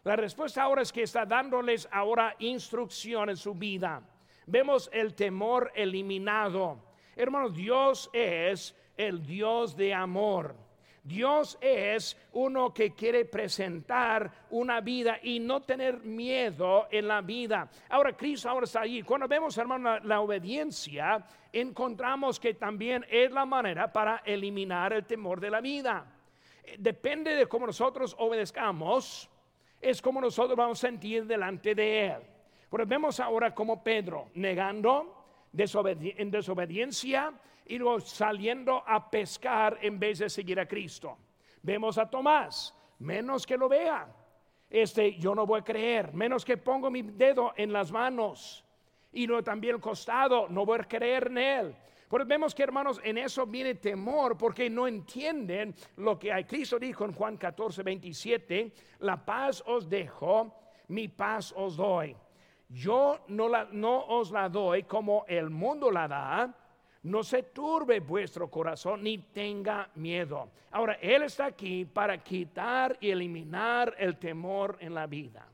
La 0.05 0.15
respuesta 0.15 0.63
ahora 0.63 0.81
es 0.81 0.91
que 0.91 1.03
está 1.03 1.25
dándoles 1.25 1.87
ahora 1.91 2.35
instrucción 2.39 3.29
en 3.29 3.37
su 3.37 3.53
vida. 3.53 4.01
Vemos 4.47 4.89
el 4.93 5.13
temor 5.13 5.71
eliminado 5.75 6.79
Hermanos, 7.15 7.55
Dios 7.55 8.09
es 8.11 8.75
el 8.97 9.25
Dios 9.25 9.75
de 9.77 9.93
amor. 9.93 10.53
Dios 11.01 11.57
es 11.61 12.17
uno 12.33 12.73
que 12.73 12.93
quiere 12.93 13.25
presentar 13.25 14.47
una 14.49 14.81
vida 14.81 15.19
y 15.21 15.39
no 15.39 15.61
tener 15.61 15.99
miedo 15.99 16.87
en 16.91 17.07
la 17.07 17.21
vida. 17.21 17.69
Ahora 17.89 18.17
Cristo 18.17 18.49
ahora 18.49 18.65
está 18.65 18.81
allí. 18.81 19.03
Cuando 19.03 19.27
vemos, 19.27 19.57
hermano, 19.57 19.99
la, 19.99 20.19
obediencia, 20.19 21.23
encontramos 21.53 22.39
que 22.39 22.55
también 22.55 23.05
es 23.09 23.31
la 23.31 23.45
manera 23.45 23.93
para 23.93 24.23
eliminar 24.25 24.91
el 24.93 25.05
temor 25.05 25.39
de 25.39 25.51
la 25.51 25.61
vida. 25.61 26.05
Depende 26.79 27.35
de 27.35 27.45
cómo 27.45 27.67
nosotros 27.67 28.15
obedezcamos, 28.17 29.29
es 29.85 30.01
como 30.01 30.19
nosotros 30.19 30.57
vamos 30.57 30.83
a 30.83 30.87
sentir 30.87 31.25
delante 31.25 31.75
de 31.75 32.07
Él. 32.07 32.21
Pero 32.71 32.85
vemos 32.87 33.19
ahora 33.19 33.53
como 33.53 33.83
Pedro, 33.83 34.29
negando, 34.33 35.25
en 35.53 36.31
desobediencia 36.31 37.31
y 37.67 37.77
luego 37.77 37.99
saliendo 37.99 38.83
a 38.85 39.09
pescar 39.09 39.77
en 39.81 39.99
vez 39.99 40.19
de 40.19 40.29
seguir 40.29 40.59
a 40.59 40.67
Cristo. 40.67 41.17
Vemos 41.61 41.97
a 41.99 42.09
Tomás, 42.09 42.75
menos 42.99 43.45
que 43.45 43.57
lo 43.57 43.69
vea. 43.69 44.07
Este, 44.69 45.13
yo 45.17 45.35
no 45.35 45.45
voy 45.45 45.59
a 45.59 45.63
creer, 45.63 46.13
menos 46.13 46.43
que 46.43 46.57
pongo 46.57 46.89
mi 46.89 47.03
dedo 47.03 47.53
en 47.55 47.71
las 47.71 47.91
manos 47.91 48.65
y 49.13 49.27
luego 49.27 49.43
también 49.43 49.75
el 49.75 49.81
costado, 49.81 50.47
no 50.49 50.65
voy 50.65 50.79
a 50.79 50.83
creer 50.83 51.27
en 51.27 51.37
él. 51.37 51.75
Pero 52.09 52.25
vemos 52.25 52.53
que 52.53 52.63
hermanos, 52.63 53.01
en 53.03 53.17
eso 53.17 53.45
viene 53.45 53.75
temor 53.75 54.37
porque 54.37 54.69
no 54.69 54.87
entienden 54.87 55.73
lo 55.97 56.19
que. 56.19 56.45
Cristo 56.47 56.77
dijo 56.77 57.05
en 57.05 57.13
Juan 57.13 57.37
14, 57.37 57.83
27, 57.83 58.73
la 58.99 59.23
paz 59.23 59.63
os 59.65 59.89
dejo, 59.89 60.53
mi 60.89 61.07
paz 61.07 61.53
os 61.55 61.75
doy. 61.75 62.15
Yo 62.69 63.23
no, 63.27 63.47
la, 63.47 63.67
no 63.71 64.05
os 64.05 64.31
la 64.31 64.49
doy 64.49 64.83
como 64.83 65.25
el 65.27 65.49
mundo 65.49 65.89
la 65.89 66.07
da. 66.07 66.55
No 67.03 67.23
se 67.23 67.43
turbe 67.43 67.99
vuestro 67.99 68.49
corazón 68.49 69.03
ni 69.03 69.19
tenga 69.19 69.89
miedo. 69.95 70.49
Ahora, 70.71 70.93
Él 70.93 71.23
está 71.23 71.45
aquí 71.45 71.85
para 71.85 72.23
quitar 72.23 72.97
y 72.99 73.11
eliminar 73.11 73.93
el 73.99 74.17
temor 74.17 74.77
en 74.79 74.93
la 74.95 75.05
vida. 75.05 75.47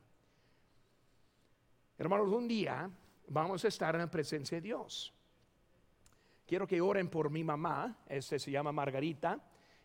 Hermanos, 1.98 2.30
un 2.30 2.48
día 2.48 2.90
vamos 3.28 3.64
a 3.66 3.68
estar 3.68 3.96
en 3.96 4.02
la 4.02 4.10
presencia 4.10 4.58
de 4.58 4.62
Dios. 4.62 5.14
Quiero 6.52 6.68
que 6.68 6.82
oren 6.82 7.08
por 7.08 7.30
mi 7.30 7.46
mamá, 7.46 7.98
este 8.10 8.38
se 8.38 8.52
llama 8.52 8.74
Margarita. 8.74 9.40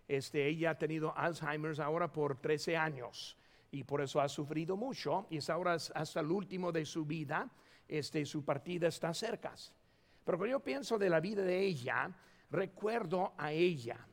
Este, 0.09 0.48
ella 0.48 0.70
ha 0.70 0.74
tenido 0.76 1.16
Alzheimer's 1.16 1.79
ahora 1.79 2.11
por 2.11 2.40
13 2.40 2.76
años 2.76 3.38
y 3.70 3.85
por 3.85 4.00
eso 4.00 4.20
ha 4.20 4.29
sufrido 4.29 4.76
mucho 4.76 5.29
y 5.31 5.37
es 5.37 5.48
ahora 5.48 5.74
hasta 5.74 6.18
el 6.18 6.29
último 6.29 6.72
de 6.72 6.85
su 6.85 7.07
vida, 7.07 7.48
este, 7.87 8.26
su 8.26 8.44
partida 8.44 8.88
está 8.88 9.14
cerca. 9.14 9.55
Pero 10.24 10.38
cuando 10.38 10.59
yo 10.59 10.59
pienso 10.59 10.98
de 10.98 11.09
la 11.09 11.20
vida 11.20 11.42
de 11.42 11.57
ella, 11.61 12.11
recuerdo 12.50 13.35
a 13.38 13.52
ella 13.52 14.05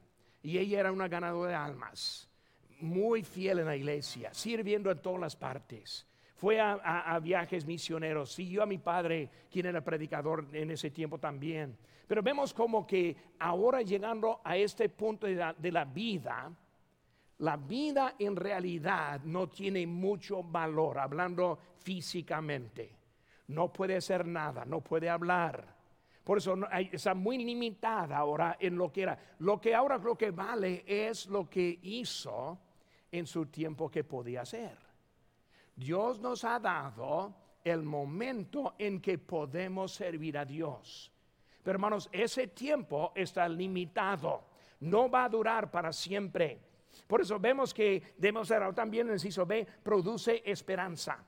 y 0.44 0.60
ella 0.60 0.82
era 0.82 0.92
una 0.92 1.08
ganadora 1.08 1.50
de 1.50 1.56
almas, 1.56 2.30
muy 2.82 3.24
fiel 3.24 3.58
en 3.58 3.66
la 3.66 3.76
iglesia, 3.76 4.32
sirviendo 4.32 4.92
en 4.92 5.02
todas 5.02 5.20
las 5.20 5.36
partes. 5.36 6.06
Fue 6.36 6.60
a, 6.60 7.20
viajes 7.20 7.66
misioneros, 7.66 8.32
siguió 8.32 8.62
a 8.62 8.68
mi 8.68 8.78
padre, 8.78 9.32
quien 9.50 9.66
era 9.66 9.84
predicador 9.84 10.46
en 10.54 10.70
ese 10.70 10.92
tiempo 10.92 11.18
también. 11.18 11.76
Pero 12.08 12.22
vemos 12.22 12.54
como 12.54 12.86
que 12.86 13.16
ahora 13.40 13.82
llegando 13.82 14.42
a 14.44 14.58
este 14.58 14.90
punto 14.90 15.28
de 15.28 15.72
la 15.72 15.86
vida, 15.86 16.52
la 17.40 17.58
vida 17.58 18.16
en 18.20 18.36
realidad 18.36 19.22
no 19.24 19.50
tiene 19.50 19.86
mucho 19.88 20.44
valor, 20.44 21.00
hablando 21.00 21.60
físicamente. 21.80 22.96
No 23.48 23.72
puede 23.72 23.98
hacer 23.98 24.26
nada, 24.26 24.66
no 24.66 24.82
puede 24.82 25.10
hablar. 25.10 25.74
Por 26.24 26.38
eso 26.38 26.58
está 26.92 27.14
muy 27.14 27.38
limitada 27.44 28.18
ahora 28.18 28.56
en 28.60 28.78
lo 28.78 28.92
que 28.92 29.02
era. 29.02 29.20
Lo 29.40 29.60
que 29.60 29.76
ahora 29.76 29.98
lo 29.98 30.18
que 30.18 30.32
vale 30.32 30.84
es 30.88 31.28
lo 31.28 31.50
que 31.50 31.80
hizo 31.82 32.58
en 33.12 33.28
su 33.28 33.48
tiempo 33.48 33.92
que 33.92 34.04
podía 34.04 34.42
hacer. 34.42 34.78
Dios 35.76 36.20
nos 36.20 36.44
ha 36.46 36.60
dado 36.60 37.36
el 37.64 37.84
momento 37.84 38.76
en 38.78 39.02
que 39.02 39.18
podemos 39.18 39.94
servir 39.94 40.38
a 40.38 40.46
Dios. 40.46 41.13
Pero 41.64 41.78
hermanos, 41.78 42.10
ese 42.12 42.48
tiempo 42.48 43.12
está 43.16 43.48
limitado. 43.48 44.44
No 44.82 45.10
va 45.10 45.26
a 45.26 45.30
durar 45.30 45.72
para 45.72 45.94
siempre. 45.94 46.60
Por 47.08 47.22
eso 47.22 47.40
vemos 47.40 47.74
que 47.74 48.14
debemos 48.18 48.52
también 48.76 49.08
el 49.08 49.14
inciso 49.14 49.46
B 49.46 49.66
produce 49.82 50.44
esperanza. 50.46 51.24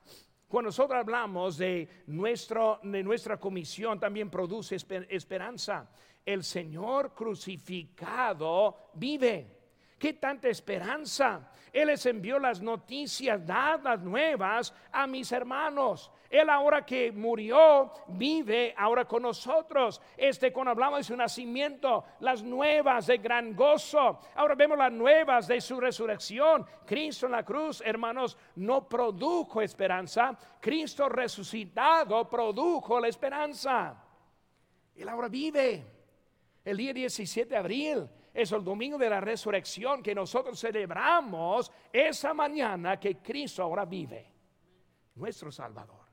Cuando 0.47 0.67
nosotros 0.67 0.99
hablamos 0.99 1.57
de, 1.57 2.03
nuestro, 2.07 2.79
de 2.83 3.03
nuestra 3.03 3.37
comisión, 3.37 3.99
también 3.99 4.29
produce 4.29 4.77
esperanza. 5.09 5.89
El 6.25 6.43
Señor 6.43 7.13
crucificado 7.13 8.91
vive. 8.93 9.55
¿Qué 9.97 10.13
tanta 10.13 10.49
esperanza? 10.49 11.51
Él 11.71 11.87
les 11.87 12.05
envió 12.05 12.37
las 12.39 12.61
noticias, 12.61 13.45
dadas 13.45 14.01
nuevas 14.01 14.73
a 14.91 15.07
mis 15.07 15.31
hermanos. 15.31 16.11
Él 16.29 16.49
ahora 16.49 16.85
que 16.85 17.11
murió, 17.11 17.91
vive 18.07 18.73
ahora 18.77 19.05
con 19.05 19.23
nosotros. 19.23 20.01
Este, 20.17 20.51
cuando 20.51 20.71
hablamos 20.71 20.99
de 20.99 21.03
su 21.03 21.15
nacimiento, 21.15 22.03
las 22.19 22.43
nuevas 22.43 23.07
de 23.07 23.17
gran 23.17 23.55
gozo. 23.55 24.19
Ahora 24.35 24.55
vemos 24.55 24.77
las 24.77 24.91
nuevas 24.91 25.47
de 25.47 25.61
su 25.61 25.79
resurrección. 25.79 26.65
Cristo 26.85 27.27
en 27.27 27.33
la 27.33 27.43
cruz, 27.43 27.81
hermanos, 27.85 28.37
no 28.55 28.87
produjo 28.87 29.61
esperanza. 29.61 30.37
Cristo 30.59 31.07
resucitado 31.09 32.27
produjo 32.29 32.99
la 32.99 33.07
esperanza. 33.07 34.03
Él 34.95 35.09
ahora 35.09 35.27
vive. 35.27 35.85
El 36.63 36.77
día 36.77 36.93
17 36.93 37.49
de 37.49 37.57
abril 37.57 38.09
es 38.33 38.51
el 38.51 38.63
domingo 38.63 38.97
de 38.97 39.09
la 39.09 39.21
resurrección 39.21 40.01
que 40.01 40.15
nosotros 40.15 40.59
celebramos 40.59 41.71
esa 41.93 42.33
mañana 42.33 42.99
que 42.99 43.17
Cristo 43.17 43.61
ahora 43.61 43.85
vive, 43.85 44.33
nuestro 45.13 45.51
Salvador. 45.51 46.04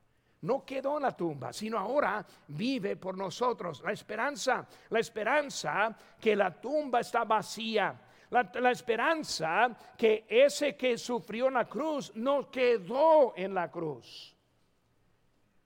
No 0.43 0.65
quedó 0.65 0.97
en 0.97 1.03
la 1.03 1.15
tumba, 1.15 1.53
sino 1.53 1.79
ahora 1.79 2.25
vive 2.49 2.97
por 2.97 3.17
nosotros. 3.17 3.81
La 3.81 3.93
esperanza, 3.93 4.67
la 4.89 4.99
esperanza 4.99 5.95
que 6.19 6.35
la 6.35 6.59
tumba 6.59 6.99
está 6.99 7.23
vacía. 7.23 7.97
La, 8.29 8.71
esperanza 8.71 9.73
que 9.97 10.25
ese 10.27 10.75
que 10.75 10.97
sufrió 10.97 11.47
en 11.47 11.53
la 11.53 11.65
cruz 11.65 12.11
no 12.15 12.49
quedó 12.51 13.33
en 13.37 13.53
la 13.53 13.71
cruz. 13.71 14.35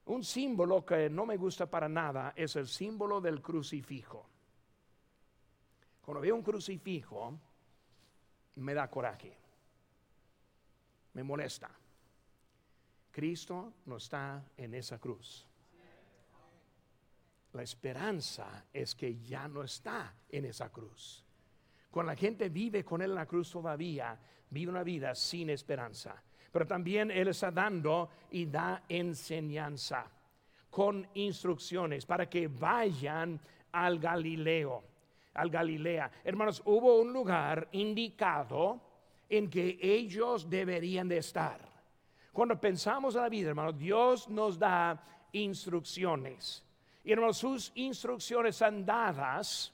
Un 0.05 0.23
símbolo 0.23 0.85
que 0.85 1.09
no 1.09 1.25
me 1.25 1.37
gusta 1.37 1.65
para 1.65 1.89
nada 1.89 2.33
es 2.35 2.55
el 2.55 2.67
símbolo 2.67 3.19
del 3.19 3.41
crucifijo. 3.41 4.29
Cuando 6.01 6.21
veo 6.21 6.35
un 6.35 6.43
crucifijo, 6.43 7.39
me 8.55 8.73
da 8.75 8.89
coraje, 8.89 9.35
me 11.13 11.23
molesta. 11.23 11.71
Cristo 13.17 13.73
no 13.87 13.97
está 13.97 14.45
en 14.55 14.75
esa 14.75 14.99
cruz. 14.99 15.43
La 17.53 17.63
esperanza 17.63 18.65
es 18.71 18.93
que 18.93 19.17
ya 19.17 19.47
no 19.47 19.63
está 19.63 20.13
en 20.29 20.45
esa 20.45 20.69
cruz. 20.69 21.25
Cuando 21.89 22.11
la 22.11 22.15
gente 22.15 22.49
vive 22.49 22.85
con 22.85 23.01
Él 23.01 23.09
en 23.09 23.15
la 23.15 23.25
cruz 23.25 23.49
todavía, 23.49 24.15
vive 24.51 24.69
una 24.69 24.83
vida 24.83 25.15
sin 25.15 25.49
esperanza. 25.49 26.21
Pero 26.51 26.67
también 26.67 27.09
Él 27.09 27.29
está 27.29 27.49
dando 27.49 28.07
y 28.29 28.45
da 28.45 28.83
enseñanza 28.87 30.05
con 30.69 31.07
instrucciones 31.15 32.05
para 32.05 32.29
que 32.29 32.47
vayan 32.47 33.41
al 33.71 33.97
Galileo 33.97 34.83
al 35.33 35.49
Galilea. 35.49 36.11
Hermanos, 36.23 36.61
hubo 36.65 36.99
un 36.99 37.13
lugar 37.13 37.67
indicado 37.71 38.79
en 39.27 39.49
que 39.49 39.79
ellos 39.81 40.47
deberían 40.47 41.07
de 41.07 41.17
estar. 41.17 41.66
Cuando 42.37 42.61
pensamos 42.61 43.15
en 43.15 43.23
la 43.23 43.29
vida, 43.29 43.49
hermanos, 43.49 43.79
Dios 43.79 44.29
nos 44.29 44.59
da 44.59 45.03
instrucciones. 45.31 46.63
Y 47.03 47.11
hermanos, 47.11 47.39
sus 47.39 47.71
instrucciones 47.73 48.55
son 48.55 48.85
dadas 48.85 49.73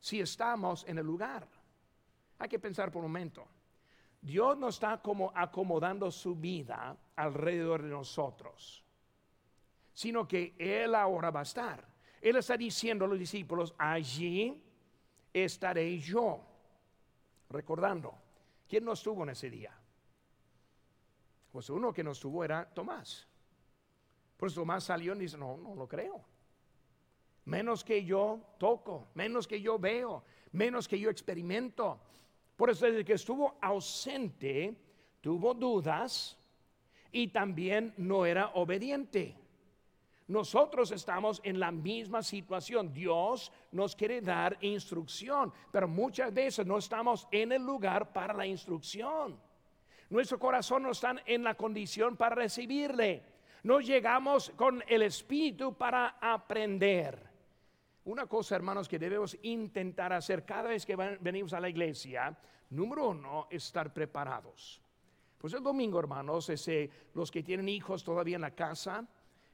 si 0.00 0.20
estamos 0.20 0.84
en 0.86 0.98
el 0.98 1.06
lugar. 1.06 1.48
Hay 2.38 2.46
que 2.50 2.58
pensar 2.58 2.92
por 2.92 3.02
un 3.02 3.10
momento. 3.10 3.48
Dios 4.20 4.58
no 4.58 4.68
está 4.68 5.00
como 5.00 5.32
acomodando 5.34 6.10
su 6.10 6.36
vida 6.36 6.94
alrededor 7.16 7.82
de 7.82 7.88
nosotros, 7.88 8.84
sino 9.94 10.28
que 10.28 10.54
Él 10.58 10.94
ahora 10.94 11.30
va 11.30 11.40
a 11.40 11.44
estar. 11.44 11.88
Él 12.20 12.36
está 12.36 12.58
diciendo 12.58 13.06
a 13.06 13.08
los 13.08 13.18
discípulos, 13.18 13.74
allí 13.78 14.62
estaré 15.32 15.98
yo. 15.98 16.38
Recordando, 17.48 18.14
¿quién 18.68 18.84
no 18.84 18.92
estuvo 18.92 19.22
en 19.22 19.30
ese 19.30 19.48
día? 19.48 19.74
Pues 21.54 21.70
uno 21.70 21.92
que 21.92 22.02
no 22.02 22.10
estuvo 22.10 22.42
era 22.42 22.68
Tomás. 22.68 23.28
Pues 24.36 24.54
Tomás 24.54 24.82
salió 24.82 25.14
y 25.14 25.20
dice, 25.20 25.38
no, 25.38 25.56
no 25.56 25.76
lo 25.76 25.86
creo. 25.86 26.20
Menos 27.44 27.84
que 27.84 28.04
yo 28.04 28.40
toco, 28.58 29.06
menos 29.14 29.46
que 29.46 29.60
yo 29.60 29.78
veo, 29.78 30.24
menos 30.50 30.88
que 30.88 30.98
yo 30.98 31.10
experimento. 31.10 32.00
Por 32.56 32.70
eso 32.70 32.86
desde 32.86 33.04
que 33.04 33.12
estuvo 33.12 33.56
ausente, 33.62 34.74
tuvo 35.20 35.54
dudas 35.54 36.36
y 37.12 37.28
también 37.28 37.94
no 37.98 38.26
era 38.26 38.48
obediente. 38.54 39.36
Nosotros 40.26 40.90
estamos 40.90 41.40
en 41.44 41.60
la 41.60 41.70
misma 41.70 42.24
situación. 42.24 42.92
Dios 42.92 43.52
nos 43.70 43.94
quiere 43.94 44.20
dar 44.20 44.58
instrucción, 44.60 45.52
pero 45.70 45.86
muchas 45.86 46.34
veces 46.34 46.66
no 46.66 46.78
estamos 46.78 47.28
en 47.30 47.52
el 47.52 47.62
lugar 47.62 48.12
para 48.12 48.34
la 48.34 48.44
instrucción. 48.44 49.38
Nuestro 50.14 50.38
corazón 50.38 50.84
no 50.84 50.92
está 50.92 51.16
en 51.26 51.42
la 51.42 51.56
condición 51.56 52.16
para 52.16 52.36
recibirle. 52.36 53.24
No 53.64 53.80
llegamos 53.80 54.52
con 54.54 54.80
el 54.86 55.02
espíritu 55.02 55.74
para 55.74 56.18
aprender. 56.20 57.18
Una 58.04 58.24
cosa, 58.26 58.54
hermanos, 58.54 58.86
que 58.86 59.00
debemos 59.00 59.36
intentar 59.42 60.12
hacer 60.12 60.44
cada 60.44 60.68
vez 60.68 60.86
que 60.86 60.94
venimos 60.94 61.52
a 61.52 61.58
la 61.58 61.68
iglesia, 61.68 62.32
número 62.70 63.08
uno, 63.08 63.48
estar 63.50 63.92
preparados. 63.92 64.80
Pues 65.36 65.52
el 65.52 65.64
domingo, 65.64 65.98
hermanos, 65.98 66.48
los 67.12 67.32
que 67.32 67.42
tienen 67.42 67.68
hijos 67.68 68.04
todavía 68.04 68.36
en 68.36 68.42
la 68.42 68.54
casa, 68.54 69.04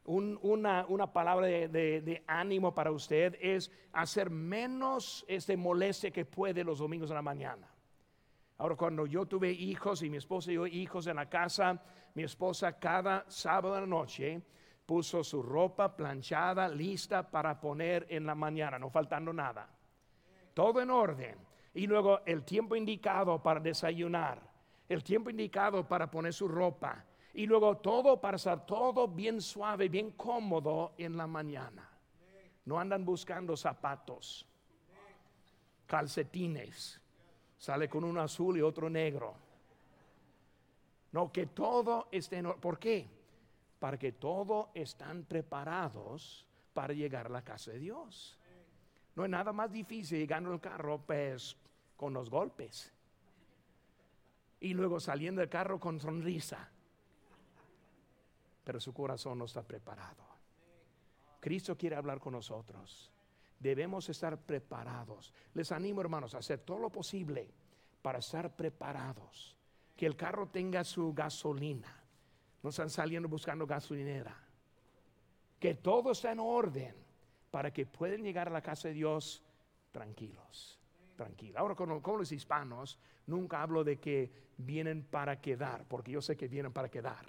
una, 0.04 1.10
palabra 1.10 1.46
de, 1.46 2.22
ánimo 2.26 2.74
para 2.74 2.92
usted 2.92 3.34
es 3.40 3.72
hacer 3.94 4.28
menos 4.28 5.24
este 5.26 5.56
molestia 5.56 6.10
que 6.10 6.26
puede 6.26 6.62
los 6.64 6.80
domingos 6.80 7.08
de 7.08 7.14
la 7.14 7.22
mañana. 7.22 7.79
Ahora, 8.60 8.76
cuando 8.76 9.06
yo 9.06 9.24
tuve 9.24 9.50
hijos 9.50 10.02
y 10.02 10.10
mi 10.10 10.18
esposa 10.18 10.52
y 10.52 10.56
yo 10.56 10.66
hijos 10.66 11.06
en 11.06 11.16
la 11.16 11.30
casa, 11.30 11.82
mi 12.12 12.24
esposa 12.24 12.78
cada 12.78 13.24
sábado 13.26 13.74
de 13.74 13.80
la 13.80 13.86
noche 13.86 14.42
puso 14.84 15.24
su 15.24 15.42
ropa 15.42 15.96
planchada, 15.96 16.68
lista 16.68 17.30
para 17.30 17.58
poner 17.58 18.06
en 18.10 18.26
la 18.26 18.34
mañana, 18.34 18.78
no 18.78 18.90
faltando 18.90 19.32
nada. 19.32 19.66
Todo 20.52 20.82
en 20.82 20.90
orden. 20.90 21.38
Y 21.72 21.86
luego 21.86 22.20
el 22.26 22.44
tiempo 22.44 22.76
indicado 22.76 23.42
para 23.42 23.60
desayunar, 23.60 24.42
el 24.90 25.02
tiempo 25.02 25.30
indicado 25.30 25.88
para 25.88 26.10
poner 26.10 26.34
su 26.34 26.46
ropa, 26.46 27.02
y 27.32 27.46
luego 27.46 27.78
todo 27.78 28.20
para 28.20 28.36
estar 28.36 28.66
todo 28.66 29.08
bien 29.08 29.40
suave, 29.40 29.88
bien 29.88 30.10
cómodo 30.10 30.92
en 30.98 31.16
la 31.16 31.26
mañana. 31.26 31.88
No 32.66 32.78
andan 32.78 33.06
buscando 33.06 33.56
zapatos, 33.56 34.46
calcetines. 35.86 37.00
Sale 37.60 37.88
con 37.88 38.02
uno 38.02 38.20
azul 38.20 38.56
y 38.56 38.62
otro 38.62 38.90
negro. 38.90 39.36
No, 41.12 41.30
que 41.30 41.46
todo 41.46 42.08
esté 42.10 42.38
en 42.38 42.52
¿Por 42.54 42.80
qué? 42.80 43.06
Para 43.78 43.96
que 43.96 44.10
todos 44.12 44.70
están 44.74 45.22
preparados 45.22 46.44
para 46.74 46.92
llegar 46.92 47.26
a 47.26 47.30
la 47.30 47.44
casa 47.44 47.70
de 47.70 47.78
Dios. 47.78 48.36
No 49.14 49.24
es 49.24 49.30
nada 49.30 49.52
más 49.52 49.70
difícil 49.70 50.18
llegando 50.18 50.50
al 50.50 50.60
carro, 50.60 50.98
pues, 51.06 51.56
con 51.96 52.12
los 52.12 52.28
golpes. 52.28 52.92
Y 54.58 54.74
luego 54.74 54.98
saliendo 54.98 55.40
del 55.40 55.48
carro 55.48 55.78
con 55.78 56.00
sonrisa 56.00 56.68
pero 58.70 58.78
su 58.78 58.92
corazón 58.92 59.36
no 59.36 59.46
está 59.46 59.62
preparado. 59.62 60.22
Cristo 61.40 61.76
quiere 61.76 61.96
hablar 61.96 62.20
con 62.20 62.34
nosotros. 62.34 63.09
Debemos 63.60 64.08
estar 64.08 64.38
preparados. 64.38 65.32
Les 65.54 65.70
animo, 65.70 66.00
hermanos, 66.00 66.34
a 66.34 66.38
hacer 66.38 66.60
todo 66.60 66.78
lo 66.78 66.90
posible 66.90 67.48
para 68.02 68.18
estar 68.18 68.56
preparados. 68.56 69.56
Que 69.96 70.06
el 70.06 70.16
carro 70.16 70.48
tenga 70.48 70.82
su 70.82 71.12
gasolina. 71.14 71.94
No 72.62 72.70
están 72.70 72.90
saliendo 72.90 73.28
buscando 73.28 73.66
gasolinera. 73.66 74.36
Que 75.60 75.74
todo 75.74 76.10
está 76.10 76.32
en 76.32 76.40
orden 76.40 76.94
para 77.50 77.72
que 77.72 77.86
puedan 77.86 78.22
llegar 78.22 78.48
a 78.48 78.50
la 78.50 78.62
casa 78.62 78.88
de 78.88 78.94
Dios 78.94 79.44
tranquilos. 79.92 80.80
Ahora, 81.54 81.74
con 81.74 82.18
los 82.18 82.32
hispanos, 82.32 82.98
nunca 83.26 83.62
hablo 83.62 83.84
de 83.84 83.98
que 83.98 84.32
vienen 84.56 85.04
para 85.04 85.40
quedar, 85.40 85.84
porque 85.86 86.12
yo 86.12 86.22
sé 86.22 86.36
que 86.36 86.48
vienen 86.48 86.72
para 86.72 86.88
quedar. 86.88 87.26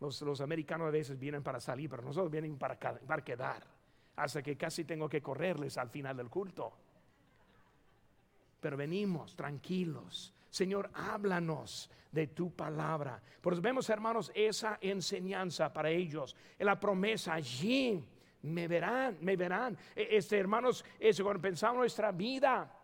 Los, 0.00 0.40
americanos 0.40 0.88
a 0.88 0.90
veces 0.90 1.18
vienen 1.18 1.42
para 1.42 1.60
salir, 1.60 1.90
pero 1.90 2.02
nosotros 2.02 2.30
vienen 2.30 2.56
para, 2.56 2.78
para 2.78 3.24
quedar. 3.24 3.66
Hasta 4.18 4.42
que 4.42 4.56
casi 4.56 4.84
tengo 4.84 5.08
que 5.08 5.22
correrles 5.22 5.78
al 5.78 5.90
final 5.90 6.16
del 6.16 6.28
culto. 6.28 6.72
Pero 8.60 8.76
venimos 8.76 9.36
tranquilos, 9.36 10.34
Señor, 10.50 10.90
háblanos 10.94 11.90
de 12.10 12.28
tu 12.28 12.50
palabra. 12.50 13.20
Por 13.40 13.52
eso 13.52 13.62
vemos, 13.62 13.88
hermanos, 13.90 14.32
esa 14.34 14.78
enseñanza 14.80 15.72
para 15.72 15.90
ellos. 15.90 16.34
La 16.58 16.80
promesa 16.80 17.34
allí 17.34 18.04
me 18.42 18.66
verán, 18.66 19.18
me 19.20 19.36
verán. 19.36 19.76
E, 19.94 20.16
este, 20.16 20.38
hermanos, 20.38 20.84
eso 20.98 21.22
cuando 21.22 21.42
pensamos 21.42 21.74
en 21.74 21.80
nuestra 21.80 22.12
vida, 22.12 22.77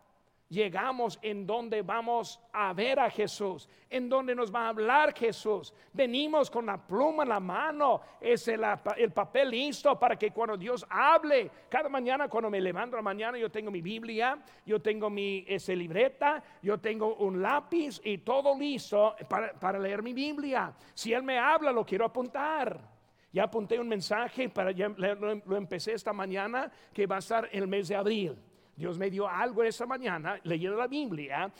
llegamos 0.48 1.18
en 1.22 1.46
donde 1.46 1.82
vamos 1.82 2.40
a 2.52 2.72
ver 2.72 3.00
a 3.00 3.10
Jesús, 3.10 3.68
en 3.90 4.08
donde 4.08 4.34
nos 4.34 4.54
va 4.54 4.66
a 4.66 4.68
hablar 4.68 5.14
Jesús. 5.14 5.72
Venimos 5.92 6.50
con 6.50 6.66
la 6.66 6.76
pluma 6.76 7.22
en 7.22 7.28
la 7.30 7.40
mano, 7.40 8.00
es 8.20 8.46
el, 8.48 8.62
el, 8.96 9.10
papel 9.12 9.50
listo 9.50 9.98
para 9.98 10.16
que 10.16 10.30
cuando 10.30 10.56
Dios 10.56 10.86
hable, 10.88 11.50
cada 11.68 11.88
mañana 11.88 12.28
cuando 12.28 12.50
me 12.50 12.60
levanto 12.60 12.96
la 12.96 13.02
mañana 13.02 13.38
yo 13.38 13.50
tengo 13.50 13.70
mi 13.70 13.80
Biblia, 13.80 14.38
yo 14.64 14.80
tengo 14.80 15.10
mi 15.10 15.44
ese 15.46 15.74
libreta, 15.74 16.42
yo 16.62 16.78
tengo 16.78 17.14
un 17.16 17.42
lápiz 17.42 18.00
y 18.04 18.18
todo 18.18 18.56
listo 18.58 19.16
para, 19.28 19.52
para 19.54 19.78
leer 19.78 20.02
mi 20.02 20.12
Biblia. 20.12 20.74
Si 20.94 21.12
Él 21.12 21.22
me 21.22 21.38
habla, 21.38 21.72
lo 21.72 21.84
quiero 21.84 22.04
apuntar. 22.04 22.94
Ya 23.32 23.44
apunté 23.44 23.80
un 23.80 23.88
mensaje 23.88 24.48
para 24.48 24.70
ya, 24.70 24.88
lo, 24.88 25.34
lo 25.34 25.56
empecé 25.56 25.92
esta 25.92 26.12
mañana 26.12 26.70
que 26.92 27.04
va 27.04 27.16
a 27.16 27.18
estar 27.18 27.48
el 27.50 27.66
mes 27.66 27.88
de 27.88 27.96
abril. 27.96 28.38
Dios 28.76 28.98
me 28.98 29.10
dio 29.10 29.28
algo 29.28 29.62
esta 29.62 29.86
mañana 29.86 30.38
leyendo 30.44 30.76
la 30.76 30.86
Biblia 30.86 31.50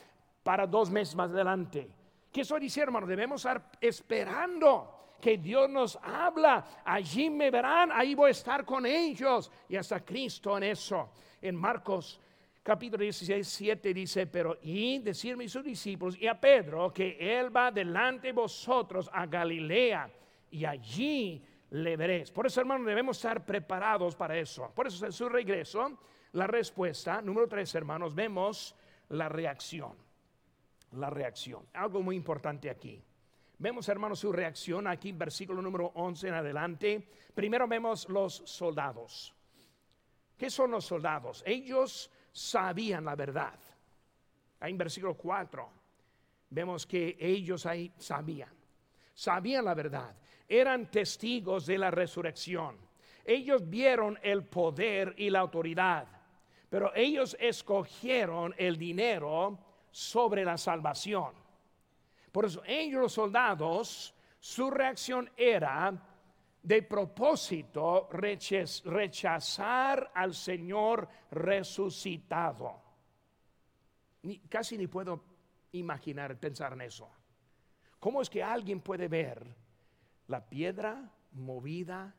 para 0.43 0.67
dos 0.67 0.91
meses 0.91 1.15
más 1.15 1.31
adelante. 1.31 1.89
¿Qué 2.33 2.41
estoy 2.41 2.61
diciendo, 2.61 2.89
hermano? 2.89 3.07
Debemos 3.07 3.41
estar 3.41 3.71
esperando 3.81 5.15
que 5.21 5.39
Dios 5.39 5.71
nos 5.71 5.97
habla. 6.03 6.83
Allí 6.85 7.31
me 7.31 7.51
verán, 7.51 7.91
ahí 7.93 8.15
voy 8.15 8.29
a 8.29 8.33
estar 8.33 8.65
con 8.65 8.85
ellos. 8.85 9.51
Y 9.69 9.77
hasta 9.77 10.05
Cristo 10.05 10.57
en 10.57 10.65
eso. 10.65 11.11
En 11.41 11.55
Marcos 11.55 12.21
capítulo 12.65 13.03
16, 13.03 13.47
7 13.47 13.95
dice, 13.95 14.27
pero 14.27 14.59
y 14.63 14.99
decirme 14.99 15.45
a 15.45 15.49
sus 15.49 15.63
discípulos 15.63 16.17
y 16.19 16.27
a 16.27 16.41
Pedro 16.41 16.93
que 16.93 17.39
él 17.39 17.55
va 17.55 17.71
delante 17.71 18.29
de 18.29 18.33
vosotros 18.33 19.09
a 19.13 19.27
Galilea 19.27 20.11
y 20.51 20.65
allí 20.65 21.45
le 21.71 21.97
veréis. 21.97 22.31
Por 22.31 22.47
eso, 22.47 22.61
hermano, 22.61 22.85
debemos 22.85 23.19
estar 23.19 23.45
preparados 23.45 24.17
para 24.17 24.37
eso. 24.39 24.73
Por 24.75 24.87
eso 24.87 25.05
en 25.05 25.13
su 25.13 25.29
regreso 25.29 25.99
la 26.35 26.47
respuesta. 26.47 27.23
Número 27.23 27.49
tres, 27.49 27.75
hermanos, 27.75 28.15
vemos 28.15 28.75
la 29.11 29.29
reacción. 29.29 29.97
La 30.93 31.11
reacción. 31.11 31.67
Algo 31.73 32.03
muy 32.03 32.17
importante 32.17 32.71
aquí. 32.71 33.03
Vemos, 33.59 33.89
hermanos, 33.89 34.19
su 34.19 34.33
reacción 34.33 34.87
aquí, 34.87 35.13
versículo 35.13 35.63
número 35.63 35.93
11 35.95 36.29
en 36.29 36.35
adelante. 36.35 37.09
Primero 37.35 37.67
vemos 37.67 38.09
los 38.09 38.43
soldados. 38.47 39.35
¿Qué 40.37 40.51
son 40.51 40.73
los 40.73 40.85
soldados? 40.85 41.43
Ellos 41.47 42.11
sabían 42.33 43.05
la 43.05 43.15
verdad. 43.15 43.59
Ahí 44.61 44.73
en 44.73 44.79
versículo 44.79 45.15
4 45.15 45.71
vemos 46.51 46.87
que 46.87 47.17
ellos 47.21 47.65
ahí 47.67 47.93
sabían. 47.97 48.53
Sabían 49.15 49.65
la 49.65 49.75
verdad. 49.75 50.17
Eran 50.49 50.91
testigos 50.91 51.67
de 51.67 51.79
la 51.79 51.91
resurrección. 51.91 52.77
Ellos 53.25 53.69
vieron 53.69 54.19
el 54.23 54.45
poder 54.45 55.15
y 55.17 55.31
la 55.31 55.41
autoridad. 55.41 56.14
Pero 56.75 56.91
ellos 56.93 57.37
escogieron 57.39 58.53
el 58.59 58.77
dinero 58.77 59.57
sobre 59.93 60.45
la 60.45 60.59
salvación. 60.59 61.33
Por 62.33 62.47
eso 62.47 62.65
ellos 62.67 63.01
los 63.01 63.13
soldados, 63.13 64.13
su 64.41 64.73
reacción 64.73 65.31
era 65.37 65.97
de 66.61 66.83
propósito 66.83 68.09
rechazar 68.11 70.11
al 70.17 70.35
Señor 70.35 71.09
resucitado. 71.31 72.83
casi 74.49 74.77
ni 74.77 74.89
puedo 74.89 75.23
imaginar, 75.71 76.37
pensar 76.41 76.73
en 76.73 76.81
eso. 76.81 77.09
¿Cómo 78.01 78.21
es 78.21 78.29
que 78.29 78.43
alguien 78.43 78.81
puede 78.81 79.07
ver 79.07 79.47
la 80.27 80.45
piedra 80.45 81.09
movida 81.35 82.13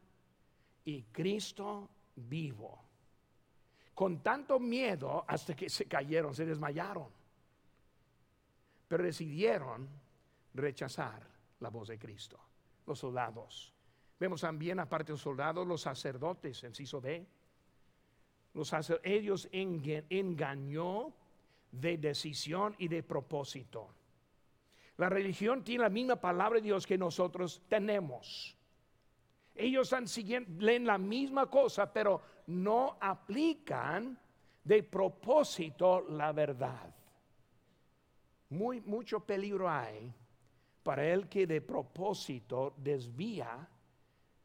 y 0.86 1.02
Cristo 1.12 1.90
vivo? 2.16 2.85
Con 3.96 4.20
tanto 4.20 4.60
miedo 4.60 5.24
hasta 5.26 5.56
que 5.56 5.70
se 5.70 5.86
cayeron, 5.86 6.36
se 6.36 6.46
desmayaron. 6.46 7.08
Pero 8.88 9.04
decidieron 9.04 9.88
rechazar 10.54 11.26
la 11.62 11.70
voz 11.70 11.88
de 11.88 11.98
Cristo, 11.98 12.38
los 12.86 13.00
soldados. 13.00 13.74
Vemos 14.20 14.42
también, 14.42 14.80
aparte 14.80 15.08
de 15.08 15.14
los 15.14 15.22
soldados, 15.22 15.66
los 15.66 15.82
sacerdotes, 15.82 16.64
enciso 16.66 17.00
B. 17.02 17.26
Los 18.54 18.74
ellos 19.04 19.50
engañó 19.52 21.14
de 21.72 21.98
decisión 21.98 22.76
y 22.78 22.90
de 22.90 23.02
propósito. 23.02 23.90
La 24.98 25.10
religión 25.10 25.64
tiene 25.64 25.84
la 25.84 25.90
misma 25.90 26.18
palabra 26.18 26.60
de 26.60 26.66
Dios 26.66 26.86
que 26.86 26.98
nosotros 26.98 27.62
tenemos. 27.68 28.56
Ellos 29.56 29.88
están 29.88 30.08
siguiendo, 30.08 30.62
leen 30.62 30.86
la 30.86 30.98
misma 30.98 31.50
cosa, 31.50 31.92
pero 31.92 32.22
no 32.48 32.98
aplican 33.00 34.20
de 34.64 34.84
propósito 34.84 36.02
la 36.02 36.34
verdad. 36.34 36.94
Muy, 38.50 38.82
mucho 38.82 39.22
peligro 39.22 39.70
hay 39.70 40.14
para 40.84 41.08
el 41.08 41.30
que 41.30 41.48
de 41.48 41.62
propósito 41.62 42.74
desvía 42.78 43.68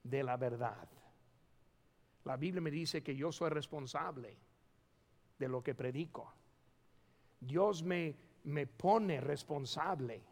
de 0.02 0.22
la 0.22 0.36
verdad. 0.36 0.88
La 2.24 2.36
Biblia 2.36 2.60
me 2.60 2.70
dice 2.70 3.02
que 3.02 3.16
yo 3.16 3.32
soy 3.32 3.50
responsable 3.50 4.38
de 5.38 5.48
lo 5.48 5.62
que 5.62 5.74
predico. 5.74 6.32
Dios 7.40 7.82
me, 7.82 8.14
me 8.44 8.66
pone 8.66 9.20
responsable 9.20 10.22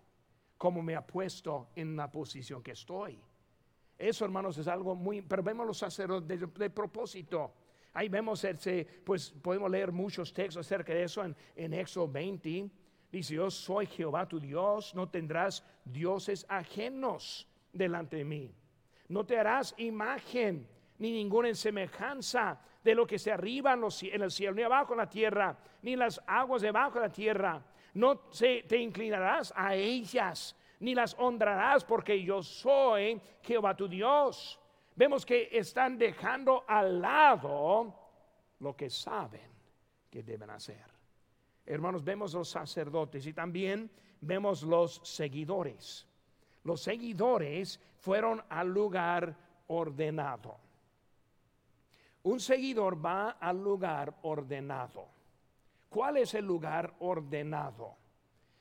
como 0.57 0.83
me 0.83 0.95
ha 0.95 1.07
puesto 1.07 1.69
en 1.75 1.97
la 1.97 2.11
posición 2.11 2.63
que 2.63 2.73
estoy. 2.73 3.19
Eso, 3.99 4.25
hermanos, 4.25 4.57
es 4.59 4.69
algo 4.69 4.95
muy, 4.95 5.23
pero 5.23 5.43
vemos 5.43 5.67
los 5.67 5.79
sacerdotes 5.79 6.41
de, 6.55 6.71
propósito. 6.71 7.53
Ahí 7.93 8.09
vemos, 8.09 8.45
ese, 8.45 8.87
pues 9.05 9.31
podemos 9.31 9.69
leer 9.71 9.91
muchos 9.91 10.33
textos 10.33 10.65
acerca 10.65 10.95
de 10.95 11.03
eso 11.03 11.25
en, 11.25 11.35
en 11.57 11.75
Éxodo 11.75 12.07
20. 12.07 12.71
Dice, 13.11 13.35
yo 13.35 13.51
soy 13.51 13.87
Jehová 13.87 14.29
tu 14.29 14.39
Dios, 14.39 14.95
no 14.95 15.09
tendrás 15.09 15.65
dioses 15.85 16.47
ajenos 16.49 17.49
delante 17.73 18.19
de 18.19 18.25
mí. 18.25 18.55
No 19.09 19.27
te 19.27 19.39
harás 19.39 19.75
imagen 19.79 20.69
ni 20.99 21.11
ninguna 21.11 21.53
semejanza 21.55 22.61
de 22.85 22.95
lo 22.95 23.07
que 23.07 23.19
se 23.19 23.33
arriba 23.33 23.73
en, 23.73 23.83
en 24.13 24.23
el 24.23 24.31
cielo, 24.31 24.55
ni 24.55 24.63
abajo 24.63 24.93
en 24.93 24.99
la 24.99 25.09
tierra, 25.09 25.59
ni 25.83 25.97
las 25.97 26.21
aguas 26.27 26.63
debajo 26.63 27.01
de 27.01 27.07
la 27.07 27.13
tierra. 27.13 27.63
No 27.95 28.23
se, 28.31 28.63
te 28.69 28.77
inclinarás 28.77 29.53
a 29.57 29.75
ellas, 29.75 30.55
ni 30.81 30.95
las 30.95 31.15
honrarás 31.19 31.85
porque 31.85 32.23
yo 32.23 32.43
soy 32.43 33.21
Jehová 33.43 33.77
tu 33.77 33.89
Dios. 33.89 34.59
Vemos 34.95 35.25
que 35.25 35.49
están 35.53 35.97
dejando 35.97 36.65
al 36.67 37.01
lado 37.01 37.95
lo 38.61 38.77
que 38.77 38.91
saben 38.91 39.51
que 40.11 40.23
deben 40.23 40.51
hacer. 40.51 40.85
Hermanos, 41.67 42.03
vemos 42.03 42.33
los 42.35 42.49
sacerdotes 42.49 43.27
y 43.27 43.33
también 43.33 43.91
vemos 44.21 44.63
los 44.63 45.01
seguidores. 45.05 46.07
Los 46.65 46.83
seguidores 46.83 47.81
fueron 47.99 48.43
al 48.49 48.69
lugar 48.69 49.37
ordenado. 49.69 50.59
Un 52.25 52.41
seguidor 52.41 53.05
va 53.05 53.31
al 53.31 53.63
lugar 53.63 54.15
ordenado. 54.23 55.07
¿Cuál 55.89 56.19
es 56.19 56.35
el 56.35 56.45
lugar 56.45 56.95
ordenado? 56.99 57.97